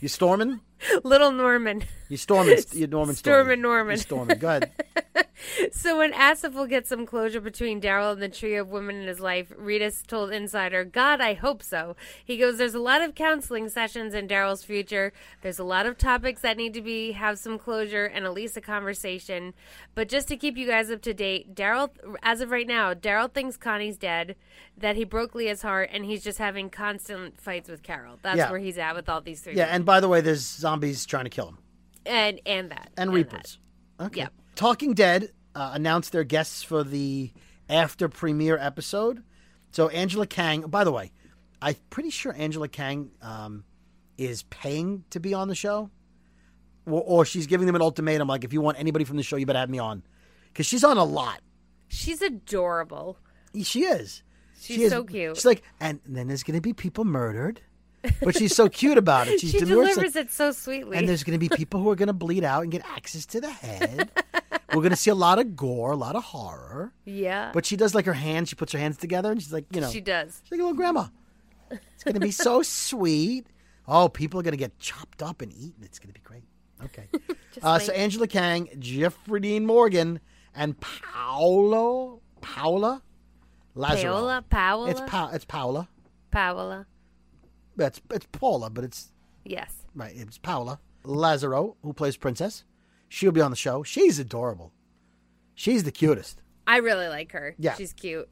[0.00, 0.60] You storming?
[1.04, 1.84] Little Norman.
[2.08, 2.58] You storming?
[2.72, 3.34] You Norman story.
[3.34, 3.96] Stormin' Norman.
[3.96, 4.38] You storming?
[4.38, 4.72] Go ahead.
[5.72, 9.08] So when Asif will get some closure between Daryl and the trio of women in
[9.08, 11.96] his life, Reedus told Insider, God, I hope so.
[12.24, 15.12] He goes, There's a lot of counseling sessions in Daryl's future.
[15.42, 18.56] There's a lot of topics that need to be have some closure and at least
[18.56, 19.52] a conversation.
[19.96, 21.90] But just to keep you guys up to date, Daryl
[22.22, 24.36] as of right now, Daryl thinks Connie's dead,
[24.78, 28.18] that he broke Leah's heart, and he's just having constant fights with Carol.
[28.22, 28.50] That's Yeah.
[28.50, 29.51] where he's at with all these three.
[29.56, 31.58] Yeah, and by the way, there's zombies trying to kill him
[32.06, 32.90] and and that.
[32.96, 33.14] and, that.
[33.14, 33.58] Reapers.
[34.00, 34.20] Okay.
[34.20, 34.28] Yeah.
[34.54, 37.30] Talking Dead uh, announced their guests for the
[37.68, 39.22] after premiere episode.
[39.70, 40.62] So Angela Kang.
[40.62, 41.12] By the way,
[41.60, 43.64] I'm pretty sure Angela Kang um,
[44.18, 45.90] is paying to be on the show,
[46.86, 49.36] or, or she's giving them an ultimatum like, if you want anybody from the show,
[49.36, 50.02] you better have me on,
[50.48, 51.40] because she's on a lot.
[51.88, 53.18] She's adorable.
[53.62, 54.22] She is.
[54.60, 55.36] She's She is- so cute.
[55.36, 57.60] She's like, and then there's going to be people murdered,
[58.22, 59.40] but she's so cute about it.
[59.40, 59.86] She's she demure.
[59.86, 60.96] She's like, delivers it so sweetly.
[60.96, 63.26] and there's going to be people who are going to bleed out and get access
[63.26, 64.10] to the head.
[64.70, 66.92] We're going to see a lot of gore, a lot of horror.
[67.04, 67.50] yeah.
[67.52, 68.48] But she does like her hands.
[68.48, 70.40] She puts her hands together and she's like, you know, she does.
[70.44, 71.06] she's like a little grandma.
[71.70, 73.46] It's going to be so sweet.
[73.86, 75.82] Oh, people are going to get chopped up and eaten.
[75.84, 76.44] It's going to be great.
[76.84, 77.06] Okay.
[77.62, 80.20] uh, so Angela Kang, Jeffrey Dean Morgan,
[80.54, 83.02] and Paolo, Paola
[83.74, 84.12] Lazaro.
[84.14, 85.88] Paola, Paola, It's pa- it's Paola.
[86.30, 86.86] Paola.
[87.78, 89.12] It's it's Paula, but it's
[89.44, 89.72] Yes.
[89.94, 92.64] Right, it's Paula Lazaro who plays Princess.
[93.08, 93.82] She'll be on the show.
[93.82, 94.72] She's adorable.
[95.54, 96.40] She's the cutest.
[96.66, 97.54] I really like her.
[97.58, 97.74] Yeah.
[97.74, 98.28] She's cute.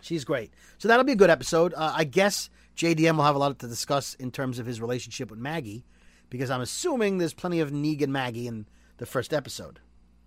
[0.00, 0.52] She's great.
[0.78, 1.72] So that'll be a good episode.
[1.74, 5.30] Uh, I guess JDM will have a lot to discuss in terms of his relationship
[5.30, 5.84] with Maggie,
[6.30, 8.66] because I'm assuming there's plenty of Negan Maggie in
[8.98, 9.80] the first episode,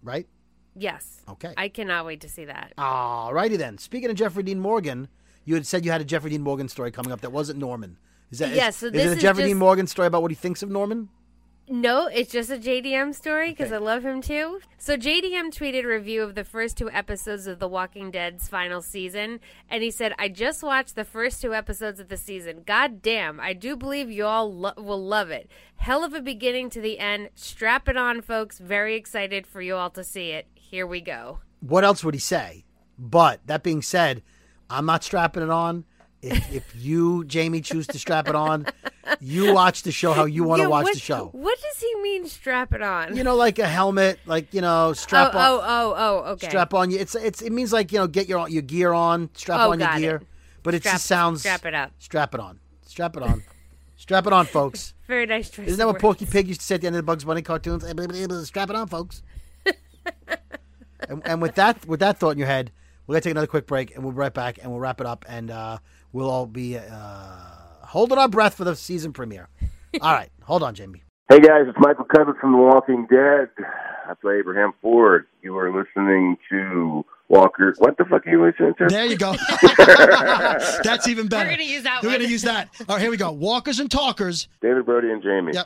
[0.04, 0.28] right?
[0.76, 1.22] Yes.
[1.30, 1.54] Okay.
[1.58, 2.74] I cannot wait to see that.
[2.78, 3.78] All righty then.
[3.78, 5.08] Speaking of Jeffrey Dean Morgan,
[5.46, 7.98] you had said you had a Jeffrey Dean Morgan story coming up that wasn't Norman.
[8.32, 10.22] Is that Yeah, is- so is it a is Jeffrey just- Dean Morgan story about
[10.22, 11.10] what he thinks of Norman?
[11.70, 14.60] No, it's just a JDM story because I love him too.
[14.78, 18.82] So JDM tweeted a review of the first two episodes of The Walking Dead's final
[18.82, 19.40] season,
[19.70, 22.64] and he said, "I just watched the first two episodes of the season.
[22.66, 25.50] God damn, I do believe you all lo- will love it.
[25.78, 27.30] Hell of a beginning to the end.
[27.36, 28.60] Strap it on, folks.
[28.60, 30.48] Very excited for you all to see it.
[30.56, 32.66] Here we go." what else would he say?
[32.98, 34.24] But that being said,
[34.70, 35.86] I'm not strapping it on.
[36.22, 38.68] If, if you, Jamie, choose to strap it on,
[39.20, 41.30] you watch the show how you want to Yeah, watch what- the show.
[41.32, 42.28] What does he mean?
[42.28, 43.16] Strap it on?
[43.18, 45.94] You know, like a helmet, like you know, strap oh, on, oh, oh,
[46.26, 46.48] oh, okay.
[46.48, 47.00] strap on you.
[47.00, 49.80] It's it's it means like you know, get your your gear on, strap Oh, on
[49.80, 50.16] your gear.
[50.18, 50.28] it.
[50.64, 51.92] But it Strap- just sounds strap it up.
[51.98, 53.44] Strap it on, strap it on,
[53.98, 54.94] strap it on, folks.
[55.08, 55.68] Very nice choice.
[55.68, 56.28] Isn't that what Porky.
[56.28, 57.84] Pig used to say at the end of the Bugs Bunny cartoons?
[58.48, 59.24] Strap it on, folks.
[61.10, 62.72] and, and with that with that thought in your head,
[63.08, 65.08] we're gonna take another quick break, and we'll be right back, and we'll wrap it
[65.08, 65.80] up, and uh,
[66.14, 66.84] we'll all be uh,
[67.84, 69.48] holding our breath for the season premiere.
[70.02, 71.04] All right, hold on, Jamie.
[71.30, 73.50] Hey guys, it's Michael Cudlitz from The Walking Dead.
[74.08, 75.26] I play Abraham Ford.
[75.42, 77.74] You are listening to Walker.
[77.78, 78.88] What the fuck are you listening to?
[78.88, 79.34] There you go.
[80.84, 81.46] That's even better.
[81.50, 82.20] We're gonna use that We're one.
[82.20, 82.70] gonna use that.
[82.82, 83.32] All right, here we go.
[83.32, 84.48] Walkers and talkers.
[84.62, 85.54] David Brody and Jamie.
[85.54, 85.66] Yep.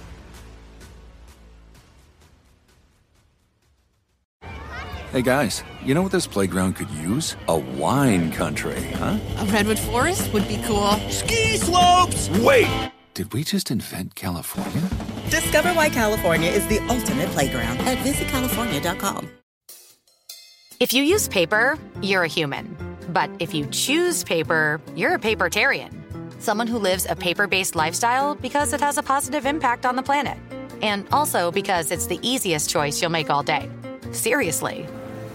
[5.11, 7.35] Hey guys, you know what this playground could use?
[7.49, 9.19] A wine country, huh?
[9.39, 10.93] A redwood forest would be cool.
[11.09, 12.29] Ski slopes.
[12.39, 12.69] Wait!
[13.13, 14.89] Did we just invent California?
[15.29, 19.29] Discover why California is the ultimate playground at visitcalifornia.com.
[20.79, 22.73] If you use paper, you're a human.
[23.09, 25.91] But if you choose paper, you're a papertarian.
[26.39, 30.03] Someone who lives a paper based lifestyle because it has a positive impact on the
[30.03, 30.37] planet.
[30.81, 33.69] And also because it's the easiest choice you'll make all day.
[34.13, 34.87] Seriously.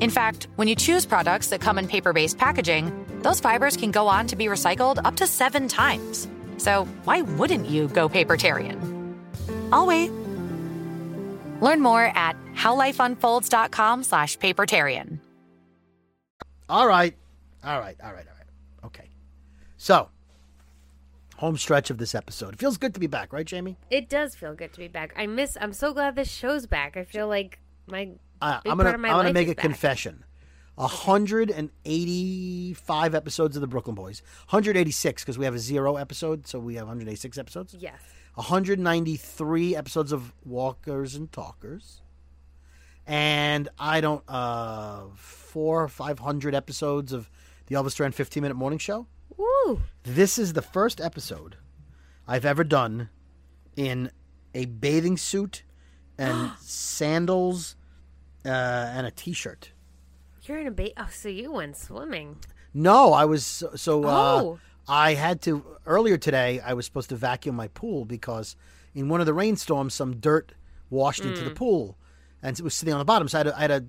[0.00, 3.90] In fact, when you choose products that come in paper based packaging, those fibers can
[3.90, 6.28] go on to be recycled up to seven times.
[6.56, 9.16] So why wouldn't you go papertarian?
[9.72, 10.10] I'll wait.
[11.60, 15.18] Learn more at howlifeunfolds.com slash papertarian.
[16.68, 17.14] All right.
[17.64, 17.96] All right.
[18.02, 18.26] All right.
[18.26, 18.84] All right.
[18.84, 19.10] Okay.
[19.76, 20.10] So,
[21.36, 22.54] home stretch of this episode.
[22.54, 23.76] It feels good to be back, right, Jamie?
[23.90, 25.12] It does feel good to be back.
[25.16, 25.56] I miss.
[25.60, 26.96] I'm so glad this show's back.
[26.96, 29.62] I feel like my Uh, I'm gonna part of my I'm gonna make a back.
[29.62, 30.24] confession.
[30.76, 34.22] 185 episodes of the Brooklyn Boys.
[34.50, 37.74] 186 because we have a zero episode, so we have 186 episodes.
[37.78, 38.00] Yes.
[38.34, 42.00] 193 episodes of Walkers and Talkers.
[43.06, 47.28] And I don't uh four or five hundred episodes of
[47.66, 49.06] the Elvis Duran 15 minute morning show.
[49.36, 49.80] Woo!
[50.04, 51.56] This is the first episode
[52.26, 53.08] I've ever done
[53.76, 54.10] in
[54.54, 55.62] a bathing suit
[56.18, 57.76] and sandals
[58.48, 59.70] uh, and a t-shirt.
[60.42, 62.38] You're in a ba- Oh, so you went swimming?
[62.72, 64.58] No, I was so, so uh, Oh.
[64.88, 66.60] I had to earlier today.
[66.60, 68.56] I was supposed to vacuum my pool because
[68.94, 70.52] in one of the rainstorms, some dirt
[70.90, 71.54] washed into the Mm.
[71.56, 71.98] pool,
[72.42, 73.28] and it was sitting on the bottom.
[73.28, 73.84] So I had a, I had a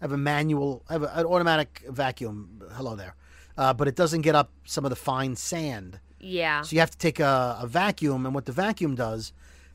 [0.00, 2.60] I have a manual, I have a, an automatic vacuum.
[2.72, 3.14] Hello there,
[3.56, 6.00] uh, but it doesn't get up some of the fine sand.
[6.18, 6.62] Yeah.
[6.62, 9.32] So you have to take a, a vacuum, and what the vacuum does,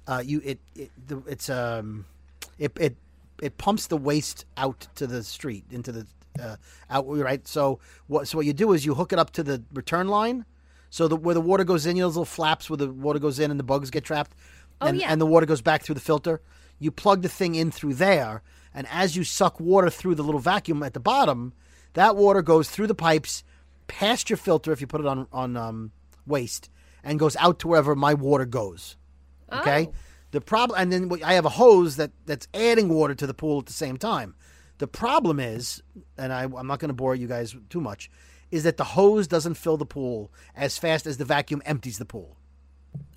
[0.08, 0.92] uh, you it, it
[1.28, 2.06] it's um
[2.60, 2.98] it it
[3.42, 6.08] it pumps the waste out to the street into the
[6.42, 6.56] uh,
[6.90, 7.48] out right.
[7.48, 10.46] So what so what you do is you hook it up to the return line,
[10.90, 13.20] so the where the water goes in, you know those little flaps where the water
[13.20, 14.36] goes in and the bugs get trapped,
[14.82, 15.12] Oh, and yeah.
[15.12, 16.42] and the water goes back through the filter.
[16.80, 20.40] You plug the thing in through there, and as you suck water through the little
[20.42, 21.54] vacuum at the bottom,
[21.94, 23.44] that water goes through the pipes,
[23.88, 25.92] past your filter if you put it on on um,
[26.28, 26.70] waste,
[27.04, 28.96] and goes out to wherever my water goes.
[29.52, 29.88] Okay.
[29.90, 29.94] Oh.
[30.38, 33.58] The problem, and then I have a hose that that's adding water to the pool
[33.58, 34.36] at the same time.
[34.78, 35.82] The problem is,
[36.16, 38.12] and I, I'm not going to bore you guys too much,
[38.52, 42.06] is that the hose doesn't fill the pool as fast as the vacuum empties the
[42.06, 42.38] pool.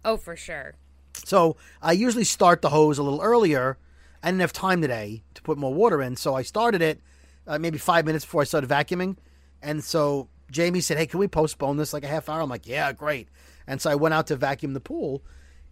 [0.03, 0.77] Oh, for sure.
[1.13, 3.77] So I usually start the hose a little earlier.
[4.23, 7.03] I didn't have time today to put more water in, so I started it
[7.47, 9.19] uh, maybe five minutes before I started vacuuming.
[9.61, 12.67] And so Jamie said, "Hey, can we postpone this like a half hour?" I'm like,
[12.67, 13.29] "Yeah, great."
[13.67, 15.23] And so I went out to vacuum the pool,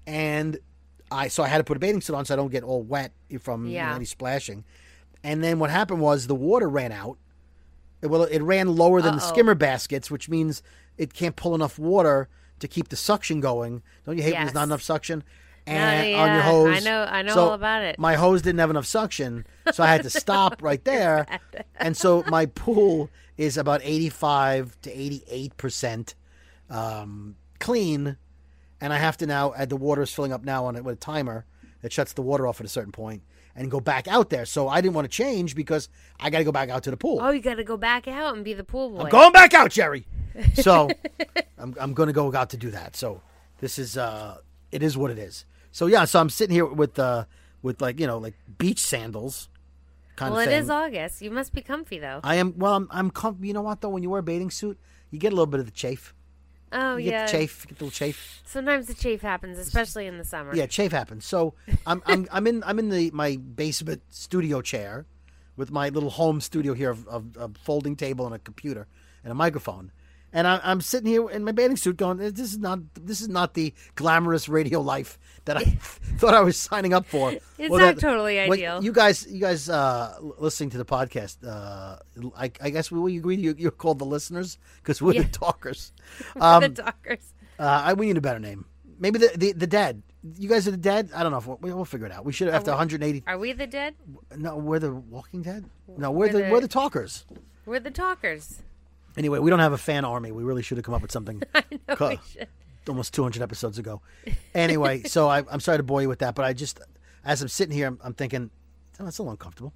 [0.06, 0.58] and
[1.10, 2.82] I so I had to put a bathing suit on so I don't get all
[2.82, 4.64] wet from you know, any splashing.
[5.24, 7.18] And then what happened was the water ran out.
[8.02, 9.28] It- Well, it ran lower than the Uh-oh.
[9.32, 10.62] skimmer baskets, which means
[10.96, 12.28] it can't pull enough water
[12.60, 13.82] to keep the suction going.
[14.04, 15.22] Don't you hate when there's not enough suction?
[15.66, 17.98] No, And on your hose, I know- I know So all about it.
[17.98, 21.26] My hose didn't have enough suction, so I had to stop right there.
[21.76, 26.14] And so my pool is about eighty-five to eighty-eight percent
[26.70, 28.16] um, clean,
[28.80, 29.50] and I have to now.
[29.50, 31.44] Uh, the water is filling up now on it with a timer
[31.82, 33.22] that shuts the water off at a certain point
[33.54, 34.44] and go back out there.
[34.44, 35.88] So I didn't want to change because
[36.20, 37.18] I got to go back out to the pool.
[37.20, 39.04] Oh, you got to go back out and be the pool boy.
[39.04, 40.06] I'm going back out, Jerry.
[40.54, 40.88] So
[41.58, 42.94] I'm I'm going to go out to do that.
[42.94, 43.22] So
[43.60, 44.36] this is uh
[44.70, 45.44] it is what it is.
[45.72, 47.24] So yeah, so I'm sitting here with uh
[47.60, 49.48] with like you know like beach sandals,
[50.14, 50.62] kind well, of it thing.
[50.62, 51.22] is August.
[51.22, 52.20] You must be comfy though.
[52.22, 52.74] I am well.
[52.74, 54.78] I'm I'm com- you know what though when you wear a bathing suit
[55.10, 56.14] you get a little bit of the chafe.
[56.72, 57.20] Oh you yeah.
[57.20, 58.42] get the chafe, you get the little chafe.
[58.46, 60.54] Sometimes the chafe happens, especially in the summer.
[60.54, 61.24] Yeah, chafe happens.
[61.24, 61.54] So
[61.86, 65.06] I'm I'm I'm in I'm in the my basement studio chair
[65.56, 68.86] with my little home studio here of, of a folding table and a computer
[69.22, 69.90] and a microphone.
[70.32, 72.80] And I, I'm sitting here in my bathing suit, going, "This is not.
[72.94, 75.64] This is not the glamorous radio life that I
[76.18, 78.84] thought I was signing up for." It's not totally when ideal.
[78.84, 81.96] You guys, you guys, uh, listening to the podcast, uh,
[82.36, 83.36] I, I guess we, we agree.
[83.36, 85.22] You, you're called the listeners because we're Yeah.
[85.22, 85.92] the talkers.
[86.34, 87.32] the Um, talkers.
[87.58, 88.66] uh, I, we need a better name.
[88.98, 90.02] Maybe the, the the dead.
[90.36, 91.08] You guys are the dead.
[91.14, 91.38] I don't know.
[91.38, 92.26] If we'll, we'll figure it out.
[92.26, 93.24] We should have after we- 180.
[93.26, 93.94] Are we the dead?
[94.36, 95.64] No, we're the Walking Dead.
[95.96, 97.24] No, we're, We're the, the- we're the talkers.
[97.64, 98.60] We're the talkers.
[99.18, 100.30] Anyway, we don't have a fan army.
[100.30, 101.42] We really should have come up with something.
[101.54, 102.46] I know co- we should.
[102.88, 104.00] almost 200 episodes ago.
[104.54, 106.80] Anyway, so I, I'm sorry to bore you with that, but I just,
[107.24, 108.50] as I'm sitting here, I'm, I'm thinking,
[108.98, 109.72] oh, it's a little uncomfortable.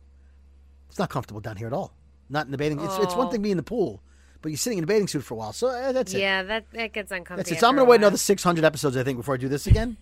[0.88, 1.93] It's not comfortable down here at all.
[2.28, 2.80] Not in the bathing.
[2.80, 4.03] It's, it's one thing being in the pool,
[4.40, 5.53] but you're sitting in a bathing suit for a while.
[5.53, 6.20] So uh, that's it.
[6.20, 7.36] Yeah, that that gets uncomfortable.
[7.38, 7.61] That's it.
[7.61, 9.97] So I'm going to wait another 600 episodes, I think, before I do this again.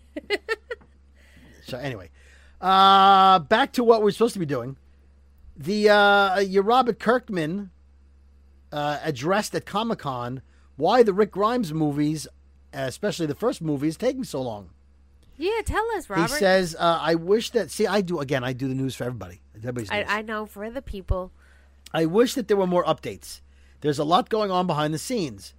[1.66, 2.10] so anyway,
[2.60, 4.76] uh, back to what we're supposed to be doing.
[5.56, 7.70] The uh, your Robert Kirkman
[8.72, 10.42] uh, addressed at Comic Con
[10.76, 12.26] why the Rick Grimes movies,
[12.72, 14.70] especially the first movie, is taking so long.
[15.36, 16.30] Yeah, tell us, Robert.
[16.30, 17.70] He says, uh, "I wish that.
[17.70, 18.44] See, I do again.
[18.44, 19.40] I do the news for everybody.
[19.56, 20.04] Everybody's I.
[20.06, 21.32] I know for the people.
[21.92, 23.40] I wish that there were more updates.
[23.80, 25.54] There's a lot going on behind the scenes.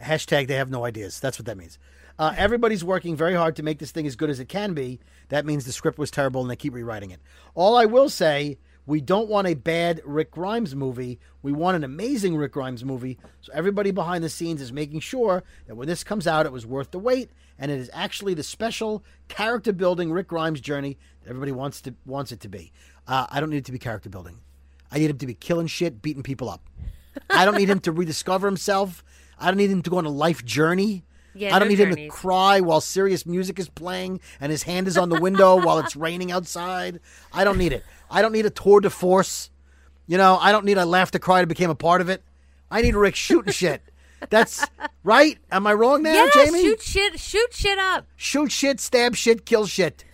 [0.00, 1.20] Hashtag they have no ideas.
[1.20, 1.78] That's what that means.
[2.18, 4.98] Uh, everybody's working very hard to make this thing as good as it can be.
[5.28, 7.20] That means the script was terrible and they keep rewriting it.
[7.54, 8.58] All I will say,
[8.88, 11.20] we don't want a bad Rick Grimes movie.
[11.42, 13.18] We want an amazing Rick Grimes movie.
[13.42, 16.64] So everybody behind the scenes is making sure that when this comes out, it was
[16.64, 21.28] worth the wait and it is actually the special character building Rick Grimes journey that
[21.28, 22.72] everybody wants to wants it to be.
[23.06, 24.38] Uh, I don't need it to be character building.
[24.90, 26.66] I need him to be killing shit, beating people up.
[27.28, 29.04] I don't need him to rediscover himself.
[29.38, 31.04] I don't need him to go on a life journey.
[31.34, 34.64] Yeah, I don't no need him to cry while serious music is playing and his
[34.64, 37.00] hand is on the window while it's raining outside.
[37.32, 37.84] I don't need it.
[38.10, 39.50] I don't need a tour de force.
[40.06, 42.22] You know, I don't need a laugh to cry to become a part of it.
[42.70, 43.82] I need Rick shooting shit.
[44.30, 44.64] That's
[45.04, 45.38] right.
[45.50, 46.62] Am I wrong now, yeah, Jamie?
[46.62, 50.04] shoot shit, shoot shit up, Shoot shit, stab shit, kill shit,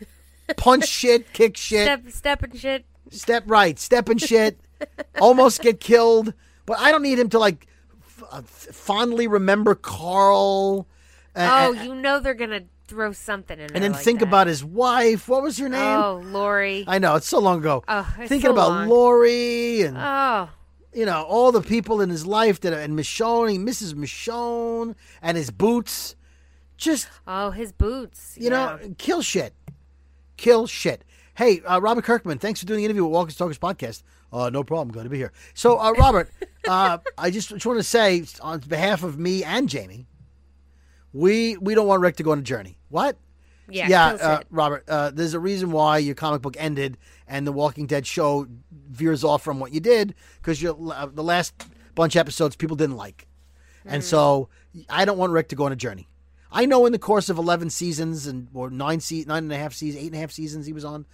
[0.57, 1.85] punch shit, kick shit.
[1.85, 2.85] step, step and shit.
[3.11, 4.59] Step right, step and shit,
[5.21, 6.35] almost get killed.
[6.67, 7.67] But I don't need him to like
[8.33, 10.87] uh, f- fondly remember Carl.
[11.37, 13.75] Oh, you know they're gonna throw something in there.
[13.75, 14.29] and then like think that.
[14.29, 15.29] about his wife.
[15.29, 15.81] What was her name?
[15.81, 16.85] Oh, Lori.
[16.87, 17.83] I know it's so long ago.
[17.89, 18.89] Oh, Thinking so about long.
[18.89, 20.51] Lori and Oh,
[20.93, 23.95] you know all the people in his life that and Michonne, Mrs.
[23.95, 26.17] Michonne, and his boots.
[26.77, 28.37] Just oh, his boots.
[28.39, 28.79] you yeah.
[28.81, 29.55] know, kill shit,
[30.37, 31.05] kill shit.
[31.37, 34.03] Hey, uh, Robert Kirkman, thanks for doing the interview with Walkers Talkers podcast.
[34.33, 35.33] Uh, no problem, glad to be here.
[35.55, 36.31] So, uh, Robert,
[36.69, 40.07] uh, I just, just want to say on behalf of me and Jamie,
[41.15, 42.77] we we don't want Rick to go on a journey.
[42.91, 43.17] What?
[43.71, 44.41] Yeah, yeah, uh.
[44.51, 44.85] Robert.
[44.87, 48.47] Uh, there's a reason why your comic book ended and the Walking Dead show
[48.91, 51.55] veers off from what you did because your uh, the last
[51.95, 53.27] bunch of episodes people didn't like,
[53.87, 54.07] and Mm.
[54.07, 54.49] so
[54.91, 56.09] I don't want Rick to go on a journey.
[56.53, 59.57] I know in the course of eleven seasons and or nine se- nine and a
[59.57, 61.07] half seasons, eight and a half seasons he was on,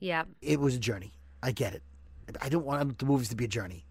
[0.00, 0.24] yeah.
[0.40, 1.12] it was a journey.
[1.40, 1.82] I get it.
[2.40, 3.84] I don't want the movies to be a journey.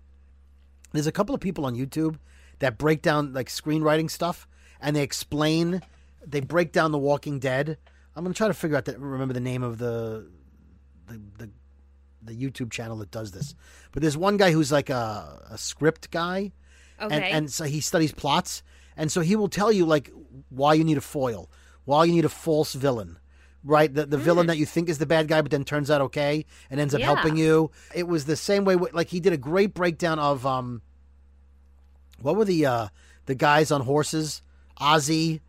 [0.92, 2.18] There's a couple of people on YouTube
[2.60, 4.48] that break down like screenwriting stuff
[4.82, 5.82] and they explain,
[6.26, 7.78] they break down The Walking Dead.
[8.16, 10.28] I'm gonna try to figure out that remember the name of the
[11.08, 11.50] the the,
[12.24, 13.56] the YouTube channel that does this.
[13.92, 16.52] But there's one guy who's like a, a script guy,
[17.00, 17.30] and Okay.
[17.32, 18.64] and so he studies plots,
[18.98, 20.12] and so he will tell you like
[20.50, 21.50] why you need a foil,
[21.86, 23.18] why you need a false villain.
[23.64, 26.02] Right, the the villain that you think is the bad guy, but then turns out
[26.02, 27.06] okay and ends up Yeah.
[27.14, 27.70] helping you.
[27.94, 28.76] It was the same way.
[28.76, 30.82] Like he did a great breakdown of um,
[32.22, 32.88] what were the uh
[33.28, 34.42] the guys on horses?
[34.80, 35.42] Ozzy,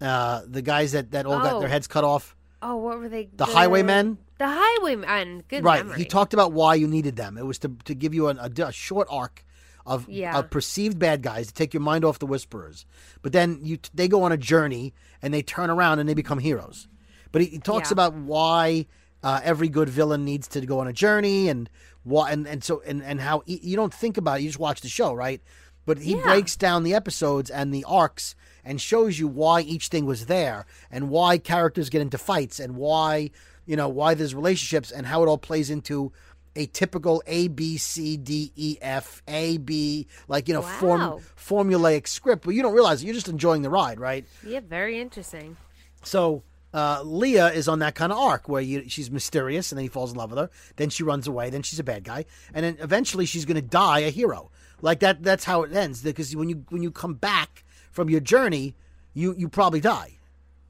[0.00, 1.60] uh, the guys that that all got Oh.
[1.60, 2.36] their heads cut off.
[2.62, 3.28] Oh, what were they?
[3.32, 4.18] The highwaymen?
[4.38, 5.44] The highwaymen.
[5.48, 5.84] Good right.
[5.84, 5.98] memory.
[5.98, 7.38] He talked about why you needed them.
[7.38, 9.44] It was to to give you an, a, a short arc
[9.86, 10.38] of, Yeah.
[10.38, 12.84] of perceived bad guys to take your mind off the whisperers.
[13.22, 14.92] But then you they go on a journey
[15.22, 16.86] and they turn around and they become heroes.
[17.32, 17.94] But he, he talks Yeah.
[17.94, 18.86] about why
[19.22, 21.68] uh, every good villain needs to go on a journey and
[22.04, 24.42] why and, and so and, and how you don't think about it.
[24.42, 25.42] You just watch the show, right?
[25.86, 30.06] But he breaks down the episodes and the arcs and shows you why each thing
[30.06, 33.30] was there and why characters get into fights and why
[33.66, 36.12] you know why there's relationships and how it all plays into
[36.56, 42.06] a typical A B C D E F A B like you know form formulaic
[42.06, 43.06] script, but you don't realize it.
[43.06, 44.24] You're just enjoying the ride, right?
[44.46, 45.56] Yeah, very interesting.
[46.02, 46.42] So
[46.72, 49.88] uh, Leah is on that kind of arc where you, she's mysterious, and then he
[49.88, 50.50] falls in love with her.
[50.76, 51.50] Then she runs away.
[51.50, 54.50] Then she's a bad guy, and then eventually she's going to die a hero.
[54.82, 55.22] Like that.
[55.22, 56.02] That's how it ends.
[56.02, 58.74] Because when you when you come back from your journey,
[59.14, 60.18] you you probably die.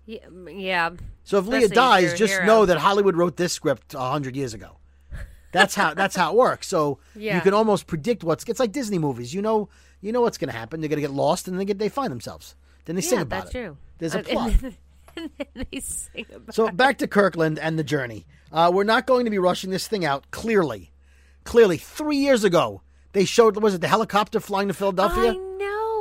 [0.07, 0.91] Yeah, yeah.
[1.25, 2.47] So if Leah dies, just hero.
[2.47, 4.77] know that Hollywood wrote this script a hundred years ago.
[5.53, 6.68] That's how that's how it works.
[6.68, 8.45] So you can almost predict what's.
[8.45, 9.35] It's like Disney movies.
[9.35, 9.68] You know
[10.01, 10.81] you know what's going to happen.
[10.81, 12.55] They're going to get lost, and then they get they find themselves.
[12.85, 13.59] Then they sing about that's it.
[13.59, 13.77] true.
[13.99, 14.55] There's a plot.
[15.16, 18.27] And then, they sing about So back to Kirkman and the journey.
[18.53, 20.31] Uh, we're not going to be rushing this thing out.
[20.31, 20.93] Clearly,
[21.43, 25.35] clearly, three years ago they showed was it the helicopter flying to Philadelphia?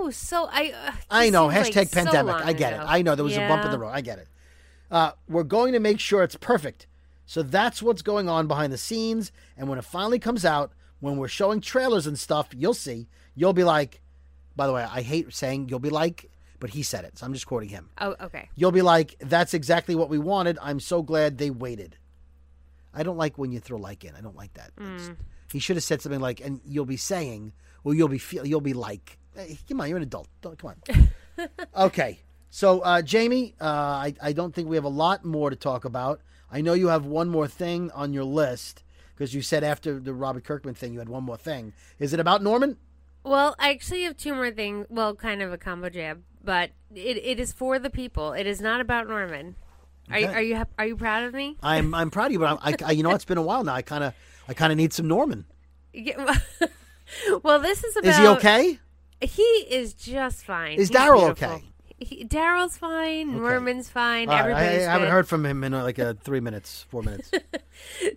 [0.10, 0.14] Know.
[0.14, 0.72] So I.
[0.72, 1.48] Uh, I know.
[1.48, 2.34] Hashtag like pandemic.
[2.36, 2.84] long I get ago.
[2.84, 2.86] it.
[2.88, 3.92] I know there was a bump in the road.
[3.92, 4.28] I get it.
[4.92, 6.88] Uh, we're going to make sure it's perfect.
[7.26, 9.32] So that's what's going on behind the scenes.
[9.56, 13.08] And when it finally comes out, when we're showing trailers and stuff, you'll see.
[13.36, 14.02] You'll be like,
[14.56, 16.30] by the way, I hate saying you'll be like,
[16.60, 17.20] but he said it.
[17.20, 17.90] So I'm just quoting him.
[18.00, 18.50] Oh, okay.
[18.56, 20.58] You'll be like, that's exactly what we wanted.
[20.60, 21.98] I'm so glad they waited.
[22.96, 24.16] I don't like when you throw like in.
[24.16, 24.76] I don't like that.
[24.76, 25.16] Mm.
[25.54, 27.54] He should have said something like, and you'll be saying,
[27.84, 30.28] well, you'll be feel, you'll be like, Hey, come on, you're an adult.
[30.42, 30.74] Don't, come
[31.38, 31.50] on.
[31.78, 32.20] okay.
[32.50, 35.86] So, uh, Jamie, uh, I, I don't think we have a lot more to talk
[35.86, 36.20] about.
[36.52, 38.84] I know you have one more thing on your list
[39.16, 41.72] because you said after the Robert Kirkman thing you had one more thing.
[42.00, 42.78] Is it about Norman?
[43.24, 44.88] Well, I actually have two more things.
[44.90, 48.34] Well, kind of a combo jab, but it, it is for the people.
[48.34, 49.56] It is not about Norman.
[50.12, 50.36] Are you Okay.
[50.36, 51.56] are you are you proud of me?
[51.62, 53.64] I'm I'm proud of you, but I'm, I, I you know it's been a while
[53.64, 53.76] now.
[53.76, 54.16] I kind of
[54.48, 55.46] I kind of need some Norman.
[55.94, 56.36] Yeah,
[57.44, 58.10] well, this is about.
[58.10, 58.80] Is he okay?
[59.22, 60.78] He is just fine.
[60.78, 61.64] Is Daryl okay?
[61.98, 63.34] He, Daryl's fine.
[63.42, 64.30] Norman's fine.
[64.30, 67.04] All right, I, I haven't heard from him in uh, like uh, three minutes, four
[67.04, 67.32] minutes.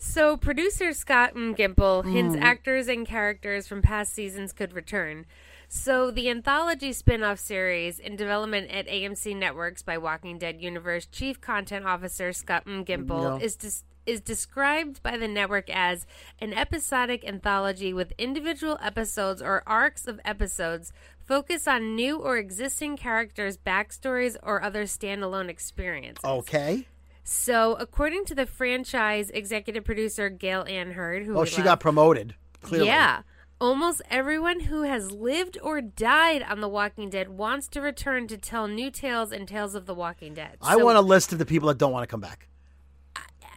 [0.00, 1.54] So, producer Scott M.
[1.54, 2.42] Gimple hints Mm.
[2.42, 5.24] actors and characters from past seasons could return.
[5.68, 11.06] So, the anthology spin off series in development at AMC Networks by Walking Dead Universe
[11.06, 12.84] Chief Content Officer Scott M.
[12.84, 13.36] Gimple No.
[13.36, 16.06] is dis- is described by the network as
[16.40, 20.92] an episodic anthology with individual episodes or arcs of episodes
[21.24, 26.24] focus on new or existing characters' backstories or other standalone experiences.
[26.24, 26.86] Okay.
[27.24, 31.80] So, according to the franchise executive producer Gail Ann Hurd, who Oh, she love- got
[31.80, 32.34] promoted.
[32.62, 32.86] Clearly.
[32.88, 33.22] yeah,
[33.60, 38.36] almost everyone who has lived or died on The Walking Dead wants to return to
[38.36, 40.56] tell new tales and tales of The Walking Dead.
[40.60, 42.48] I So, want a list of the people that don't want to come back.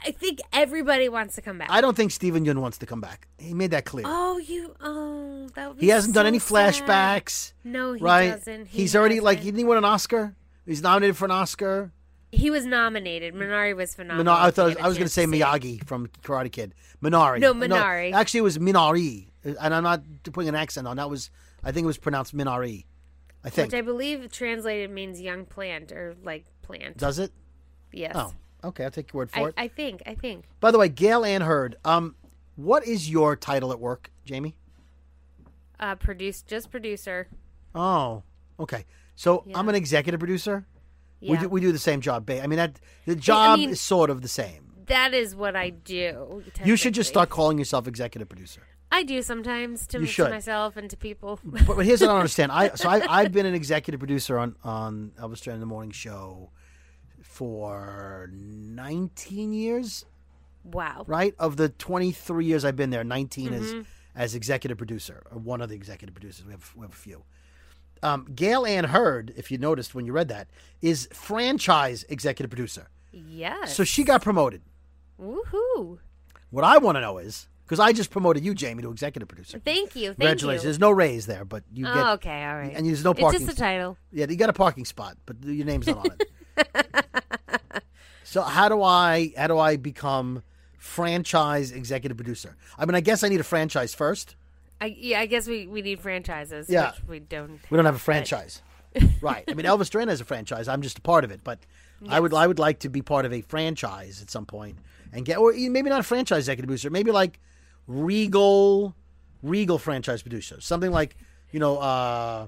[0.05, 1.69] I think everybody wants to come back.
[1.71, 3.27] I don't think Steven Yeun wants to come back.
[3.39, 4.05] He made that clear.
[4.07, 4.75] Oh, you.
[4.79, 6.73] Oh, that would be he hasn't done so any sad.
[6.75, 7.53] flashbacks.
[7.63, 8.29] No, he right?
[8.31, 8.67] doesn't.
[8.67, 10.35] He He's already like he didn't win an Oscar.
[10.65, 11.91] He's nominated for an Oscar.
[12.31, 13.33] He was nominated.
[13.33, 14.33] Minari was phenomenal.
[14.33, 15.29] Minari, I thought I was going to say it.
[15.29, 16.75] Miyagi from Karate Kid.
[17.01, 17.39] Minari.
[17.39, 18.13] No, Minari.
[18.13, 20.97] actually, it was Minari, and I'm not putting an accent on.
[20.97, 21.31] That was
[21.63, 22.85] I think it was pronounced Minari.
[23.43, 23.71] I think.
[23.71, 26.97] Which I believe translated means young plant or like plant.
[26.97, 27.31] Does it?
[27.91, 28.13] Yes.
[28.15, 28.33] Oh,
[28.65, 28.83] okay.
[28.83, 29.53] I'll take your word for I, it.
[29.57, 30.01] I think.
[30.05, 30.45] I think.
[30.59, 31.75] By the way, Gail Ann Hurd.
[31.85, 32.15] Um,
[32.55, 34.55] what is your title at work, Jamie?
[35.79, 37.27] Uh, produce just producer.
[37.73, 38.23] Oh,
[38.59, 38.85] okay.
[39.15, 39.59] So Yeah.
[39.59, 40.65] I'm an executive producer.
[41.21, 41.41] We Yeah.
[41.41, 42.29] do we do the same job.
[42.29, 44.71] I mean that the job mean- is sort of the same.
[44.87, 46.43] That is what I do.
[46.63, 48.61] You should just start calling yourself executive producer.
[48.91, 51.39] I do sometimes to, to myself and to people.
[51.43, 52.51] But, but here's what I don't understand.
[52.51, 55.91] I so I, I've been an executive producer on on Elvis Duran in the Morning
[55.91, 56.51] Show
[57.29, 60.05] for 19 years.
[60.63, 61.03] Wow.
[61.07, 63.53] Right of the 23 years I've been there, 19 Mhm.
[63.53, 66.45] is as executive producer or one of the executive producers.
[66.45, 67.23] We have we have a few.
[68.03, 70.47] Um, Gail Ann Hurd, if you noticed when you read that,
[70.81, 72.89] is franchise executive producer.
[73.11, 73.75] Yes.
[73.75, 74.61] So she got promoted.
[75.19, 75.99] Woohoo!
[76.51, 79.59] What I want to know is because I just promoted you, Jamie, to executive producer.
[79.59, 80.09] Thank you.
[80.09, 80.63] Thank Congratulations.
[80.63, 80.67] you.
[80.67, 82.05] There's no raise there, but you Oh, get.
[82.15, 82.73] okay, all right.
[82.75, 83.39] And there's no It's parking.
[83.45, 83.97] just the title.
[84.11, 86.29] Yeah, you got a parking spot, but your name's not on it.
[88.23, 90.43] so how do I how do I become
[90.77, 92.55] franchise executive producer?
[92.77, 94.35] I mean, I guess I need a franchise first.
[94.81, 96.69] I, yeah, I guess we, we need franchises.
[96.69, 96.91] Yeah.
[96.91, 97.59] Which we don't.
[97.69, 98.61] We don't have a franchise,
[99.21, 99.43] right?
[99.47, 100.67] I mean, Elvis Duran has a franchise.
[100.67, 101.59] I'm just a part of it, but
[102.09, 104.77] I would I would like to be part of a franchise at some point
[105.13, 107.39] and get, or maybe not a franchise executive producer, maybe like
[107.87, 108.95] Regal,
[109.41, 111.15] Regal franchise producer, something like
[111.51, 112.47] you know, uh,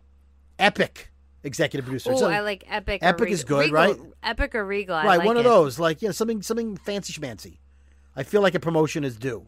[0.60, 1.12] Epic
[1.44, 2.12] executive producer.
[2.14, 3.00] Oh, I like Epic.
[3.04, 3.98] Epic is good, Regal- right?
[4.24, 4.96] Epic or Regal.
[4.96, 5.50] I right, like one of it.
[5.50, 7.58] those, like you know, something something fancy schmancy.
[8.16, 9.46] I feel like a promotion is due.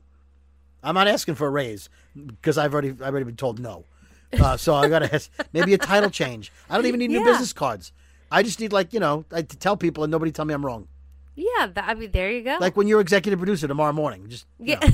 [0.83, 3.83] I'm not asking for a raise because I've already I've already been told no.
[4.31, 6.51] Uh, so I gotta ask, maybe a title change.
[6.69, 7.25] I don't even need new Yeah.
[7.25, 7.91] business cards.
[8.31, 10.65] I just need like you know I, to tell people and nobody tell me I'm
[10.65, 10.87] wrong.
[11.35, 12.57] Yeah, that, I mean, there you go.
[12.59, 14.79] Like when you're executive producer tomorrow morning, just yeah.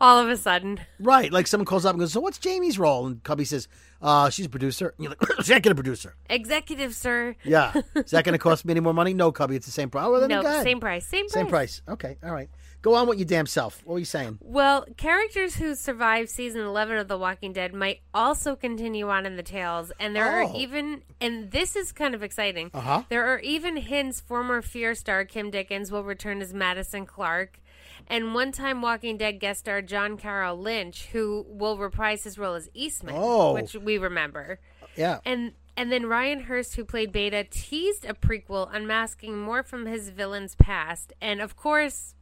[0.00, 0.80] All of a sudden.
[1.00, 1.32] right.
[1.32, 3.68] Like someone calls up and goes, "So what's Jamie's role?" And Cubby says,
[4.02, 7.36] "Uh, she's a producer." And you're like, "Executive producer." Executive, sir.
[7.44, 7.72] Yeah.
[7.94, 9.14] Is that going to cost me any more money?
[9.14, 9.56] No, Cubby.
[9.56, 10.04] It's the same price.
[10.06, 11.06] Oh, no, same price.
[11.06, 11.32] Same price.
[11.32, 11.82] Same price.
[11.88, 12.16] Okay.
[12.24, 12.48] All right.
[12.82, 13.80] Go on with your damn self.
[13.84, 14.38] What were you saying?
[14.40, 19.36] Well, characters who survive season 11 of The Walking Dead might also continue on in
[19.36, 20.48] the tales, and there Oh.
[20.48, 22.72] are even, and this is kind of exciting.
[22.74, 23.04] Uh-huh.
[23.08, 27.60] There are even hints former Fear star Kim Dickens will return as Madison Clark,
[28.08, 32.68] and one-time Walking Dead guest star John Carroll Lynch, who will reprise his role as
[32.74, 33.54] Eastman, Oh.
[33.54, 34.58] which we remember.
[34.96, 35.18] Yeah.
[35.24, 40.10] And and then Ryan Hurst, who played Beta, teased a prequel unmasking more from his
[40.10, 42.14] villain's past, and of course.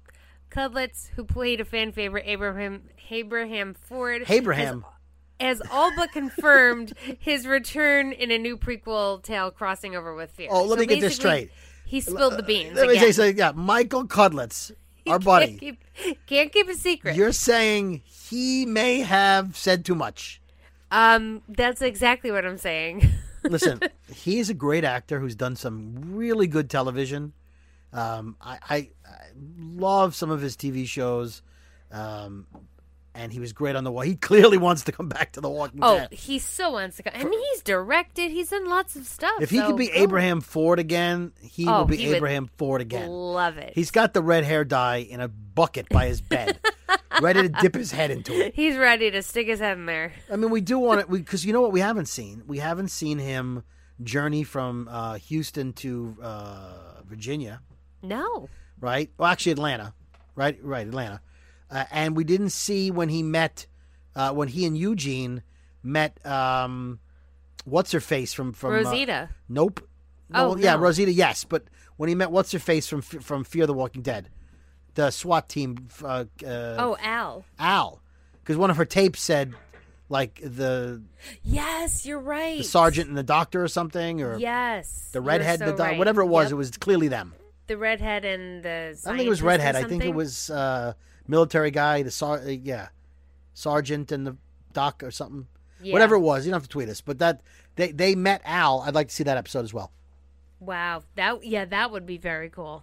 [0.50, 4.84] Cudlitz, who played a fan favorite Abraham Abraham Ford, Abraham.
[5.38, 10.32] has, has all but confirmed his return in a new prequel tale crossing over with
[10.32, 10.48] Fear.
[10.50, 11.52] Oh, let So me get this straight.
[11.86, 12.74] He spilled the uh, beans.
[12.76, 13.04] Let me again.
[13.04, 13.36] say something.
[13.38, 14.72] Yeah, Michael Cudlitz,
[15.06, 15.56] our Can't buddy.
[15.58, 15.78] keep,
[16.26, 17.16] can't keep a secret.
[17.16, 20.40] You're saying he may have said too much.
[20.90, 23.08] um, that's exactly what I'm saying.
[23.44, 23.80] Listen,
[24.12, 27.32] he's a great actor who's done some really good television.
[27.92, 28.76] Um, I, I,
[29.06, 29.16] I
[29.58, 31.42] love some of his TV shows.
[31.90, 32.46] Um,
[33.14, 34.02] and he was great on the wall.
[34.02, 36.08] He clearly wants to come back to The Walking Oh, Dead.
[36.12, 37.12] Oh, he so wants to come.
[37.16, 38.30] I mean, he's directed.
[38.30, 39.40] He's done lots of stuff.
[39.40, 39.94] If he so could be go.
[39.94, 43.08] Abraham Ford again, he Oh, will be he Abraham Ford again.
[43.08, 43.72] Love it.
[43.74, 46.58] He's got the red hair dye in a bucket by his bed,
[47.20, 48.54] ready to dip his head into it.
[48.54, 50.12] He's ready to stick his head in there.
[50.32, 52.44] I mean, we do want it because you know what we haven't seen.
[52.46, 53.64] We haven't seen him
[54.02, 57.60] journey from uh, Houston to uh, Virginia,
[58.02, 58.48] No.
[58.80, 59.10] right?
[59.18, 59.92] Well, actually, Atlanta,
[60.34, 60.56] right?
[60.62, 61.20] Right, Atlanta.
[61.70, 63.66] Uh, and we didn't see when he met,
[64.16, 65.42] uh, when he and Eugene
[65.82, 66.24] met.
[66.26, 66.98] Um,
[67.64, 69.28] what's her face from from uh, Rosita.
[69.48, 69.86] nope.
[70.32, 70.80] Oh, yeah, no.
[70.80, 71.12] Rosita.
[71.12, 71.64] Yes, but
[71.96, 74.28] when he met what's her face from from Fear the Walking Dead,
[74.94, 75.88] the SWAT team.
[76.02, 77.44] Uh, uh, oh, Al.
[77.58, 78.00] Al,
[78.42, 79.54] because one of her tapes said
[80.08, 81.02] like the
[81.44, 82.58] Yes, you're right.
[82.58, 85.10] the sergeant and the doctor or something, or Yes.
[85.12, 85.98] the redhead, so the doc- right.
[85.98, 86.46] whatever it was.
[86.46, 86.52] Yep.
[86.52, 87.34] it was clearly them.
[87.68, 88.98] the redhead and the.
[89.04, 89.76] I don't think it was redhead.
[89.76, 90.94] I think it was uh,
[91.30, 92.88] military guy, the sar- uh, yeah,
[93.54, 94.36] sergeant and the
[94.72, 95.46] doc or something.
[95.82, 95.92] Yeah.
[95.94, 97.00] Whatever it was, you don't have to tweet us.
[97.00, 97.40] But that
[97.76, 98.80] they they met Al.
[98.82, 99.92] I'd like to see that episode as well.
[100.58, 101.02] Wow.
[101.16, 102.82] That yeah, that would be very cool.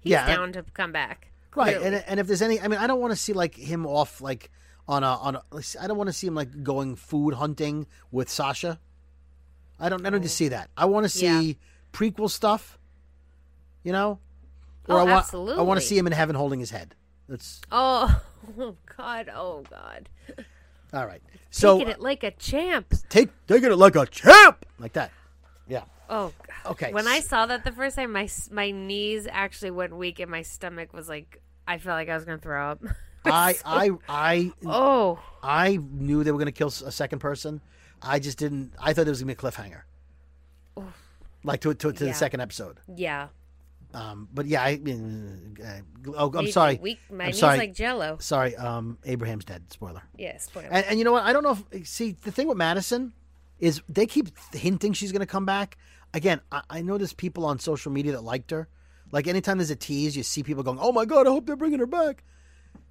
[0.00, 1.32] He's Yeah, down to come back.
[1.56, 1.96] Right, Clearly.
[1.96, 4.20] and and if there's any, I mean, I don't want to see like him off
[4.20, 4.50] like
[4.86, 5.42] on a on a.
[5.80, 8.78] I don't want to see him like going food hunting with Sasha.
[9.80, 10.06] I don't.
[10.06, 10.70] I don't need to see that.
[10.76, 11.52] I want to see Yeah.
[11.92, 12.78] prequel stuff.
[13.82, 14.18] You know,
[14.88, 16.94] Oh, I want I want to see him in heaven holding his head.
[17.28, 18.22] That's Oh,
[18.58, 19.30] oh God!
[19.34, 20.08] Oh God!
[20.92, 21.22] all right.
[21.50, 22.92] So Taking it like a champ.
[23.08, 25.10] take taking it like a champ, like that.
[25.68, 25.84] Yeah.
[26.08, 26.72] Oh God.
[26.72, 26.92] Okay.
[26.92, 30.42] When I saw that the first time, my my knees actually went weak and my
[30.42, 32.82] stomach was like I felt like I was gonna throw up.
[33.24, 37.60] I I I oh I knew they were going to kill a second person.
[38.00, 38.72] I just didn't.
[38.78, 39.82] I thought there was going to be a cliffhanger,
[41.42, 42.12] like to to, to Yeah.
[42.12, 42.78] the second episode.
[42.94, 43.28] yeah.
[43.96, 46.78] Um, but yeah, I mean, uh, oh, I'm sorry.
[46.82, 46.98] weak.
[47.10, 47.56] My I'm knees sorry.
[47.56, 48.18] like Jello.
[48.20, 49.62] Sorry, um, Abraham's dead.
[49.72, 50.02] Spoiler.
[50.18, 50.36] Yeah.
[50.36, 50.68] Spoiler.
[50.70, 51.22] And, and you know what?
[51.24, 53.14] I don't know if see the thing with Madison
[53.58, 55.78] is they keep hinting she's going to come back.
[56.12, 58.68] Again, I, I know there's people on social media that liked her.
[59.12, 61.56] Like anytime there's a tease, you see people going, "Oh my god, I hope they're
[61.56, 62.22] bringing her back."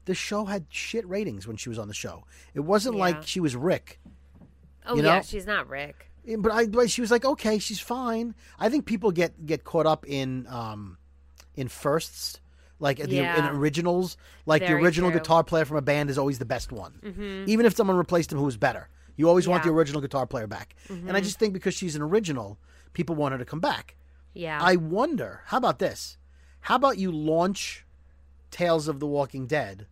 [0.05, 2.25] The show had shit ratings when she was on the show.
[2.55, 3.01] It wasn't Yeah.
[3.01, 3.99] like she was Rick.
[4.87, 6.09] oh you yeah, she's not Rick.
[6.25, 8.35] Yeah, But I, but she was like, okay, she's fine.
[8.59, 10.97] I think people get get caught up in um,
[11.55, 12.39] in firsts,
[12.79, 14.17] like the in originals.
[14.45, 15.19] Like Very the original true.
[15.19, 17.47] guitar player from a band is always the best one, Mhm.
[17.47, 18.89] even if someone replaced him who was better.
[19.17, 20.75] You always want the original guitar player back.
[20.89, 21.23] And I Mhm.
[21.23, 22.59] just think because she's an original,
[22.93, 23.95] people want her to come back.
[24.33, 24.59] Yeah.
[24.61, 25.41] I wonder.
[25.45, 26.17] How about this?
[26.61, 27.85] How about you launch
[28.51, 29.87] Tales of the Walking Dead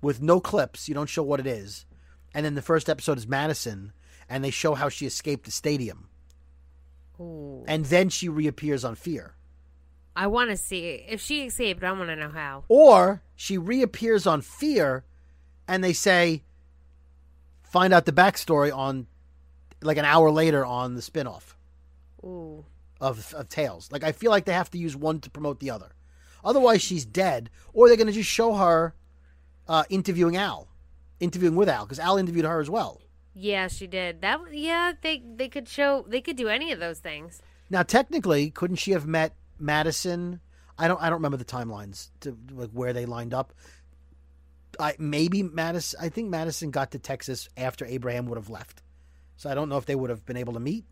[0.00, 0.88] with no clips?
[0.88, 1.86] You don't show what it is,
[2.34, 3.92] and then the first episode is Madison,
[4.28, 6.08] and they show how she escaped the stadium,
[7.20, 7.64] Ooh.
[7.66, 9.34] and then she reappears on Fear,
[10.16, 11.82] I want to see if she escaped.
[11.82, 12.64] I want to know how.
[12.68, 15.04] or she reappears on Fear,
[15.66, 16.44] and they say,
[17.62, 19.06] find out the backstory on,
[19.82, 21.54] like an hour later on the spinoff.
[22.22, 22.64] Ooh.
[23.00, 23.90] of, of Tales.
[23.92, 25.92] Like I feel like they have to use one to promote the other.
[26.42, 28.94] Otherwise, she's dead, or they're going to just show her
[29.68, 30.68] uh, interviewing Al,
[31.20, 33.00] interviewing with Al, because Al interviewed her as well.
[33.34, 34.20] Yeah, she did.
[34.20, 37.42] That yeah, they they could show they could do any of those things.
[37.68, 40.40] Now, technically, couldn't she have met Madison?
[40.78, 41.00] I don't.
[41.02, 43.52] I don't remember the timelines to like where they lined up.
[44.78, 45.98] I maybe Madison.
[46.00, 48.82] I think Madison got to Texas after Abraham would have left,
[49.36, 50.84] so I don't know if they would have been able to meet.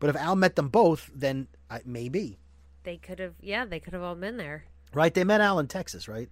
[0.00, 2.38] But if Al met them both, then I, maybe
[2.84, 4.64] They could have yeah, they could have all been there.
[4.94, 5.12] right.
[5.12, 6.28] They met Al in Texas, right?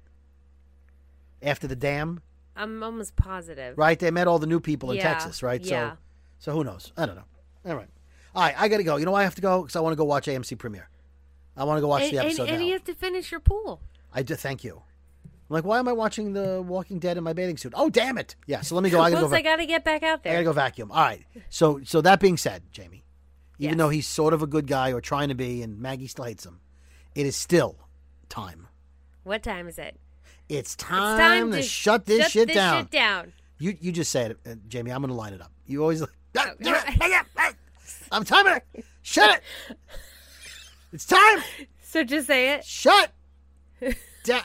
[1.42, 2.22] After the dam.
[2.56, 3.76] I'm almost positive.
[3.76, 3.98] Right?
[3.98, 5.60] They met all the new people in Yeah, Texas, right?
[5.62, 5.90] yeah.
[5.92, 5.96] So,
[6.38, 6.92] so who knows?
[6.96, 7.24] I don't know.
[7.66, 7.88] All right.
[8.34, 8.96] All right, I got to go.
[8.96, 9.62] You know why I have to go?
[9.62, 10.88] Because I want to go watch AMC premiere.
[11.56, 12.64] I want to go watch and, the episode and now.
[12.66, 13.80] you have to finish your pool.
[14.12, 14.34] I do.
[14.34, 14.82] Thank you.
[15.48, 17.72] I'm like, why am I watching The Walking Dead in my bathing suit?
[17.76, 18.34] Oh, damn it!
[18.46, 18.60] Yeah.
[18.62, 19.00] So let me go.
[19.00, 19.34] I gotta go.
[19.34, 20.32] I got to get back out there.
[20.32, 20.90] I gotta go vacuum.
[20.90, 21.24] All right.
[21.48, 23.04] So, so that being said, Jamie,
[23.58, 23.78] even Yes.
[23.78, 26.44] though he's sort of a good guy or trying to be, and Maggie still hates
[26.44, 26.60] him,
[27.14, 27.76] it is still
[28.28, 28.66] time.
[29.22, 29.98] What time is it?
[30.48, 32.84] It's It's time, to, shut this shit down.
[32.84, 33.32] shit down.
[33.58, 34.90] You you just say it, uh, Jamie.
[34.92, 35.50] I'm going to line it up.
[35.66, 37.50] You always like, "Ah, Okay.
[38.12, 38.84] I'm timing it.
[39.02, 39.76] Shut it.
[40.92, 41.42] It's time.
[41.82, 42.64] So just say it.
[42.64, 43.12] Shut.
[44.24, 44.42] Da-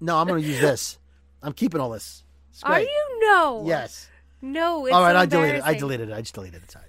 [0.00, 0.98] no, I'm going to use this.
[1.42, 2.22] I'm keeping all this.
[2.62, 3.62] Are you no?
[3.66, 4.08] Yes.
[4.42, 4.86] No.
[4.86, 5.62] It's all right, I deleted it.
[5.64, 6.12] I deleted it.
[6.14, 6.62] I just deleted it.
[6.64, 6.84] It's right.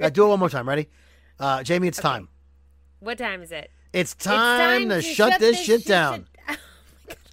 [0.00, 0.68] Uh, do it one more time.
[0.68, 0.88] Ready?
[1.38, 2.28] Uh, Jamie, it's time.
[3.00, 3.70] What time is it?
[3.92, 6.26] It's time, to, shut, this shit down.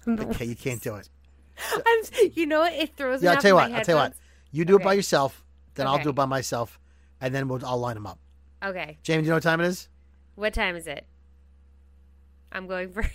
[0.08, 1.08] Okay, you can't do it.
[1.72, 2.72] I'm, you know what?
[2.72, 3.72] It throws me Yeah, I'll tell you what.
[3.72, 4.14] I'll tell you what.
[4.50, 5.44] You do it by yourself,
[5.74, 6.78] then I'll do it by myself,
[7.20, 8.18] and then we'll, I'll line them up.
[8.64, 8.98] Okay.
[9.02, 9.88] Jamie, do you know what time it is?
[10.36, 11.06] What time is it?
[12.52, 13.08] I'm going first.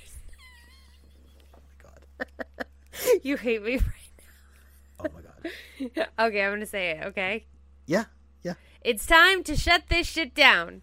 [1.54, 1.90] Oh my
[2.26, 2.66] god.
[3.24, 3.84] you hate me right
[4.18, 5.06] now.
[5.06, 6.08] Oh my god.
[6.20, 7.46] okay, I'm going to say it, okay?
[7.86, 8.06] Yeah,
[8.44, 8.54] yeah.
[8.82, 10.82] It's time to shut this shit down.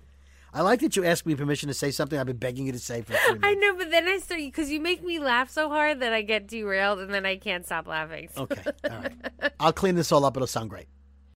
[0.56, 2.78] I like that you asked me permission to say something I've been begging you to
[2.78, 3.60] say for I minutes.
[3.60, 6.46] know, but then I start because you make me laugh so hard that I get
[6.46, 8.30] derailed and then I can't stop laughing.
[8.38, 9.52] Okay, all right.
[9.60, 10.34] I'll clean this all up.
[10.34, 10.86] It'll sound great.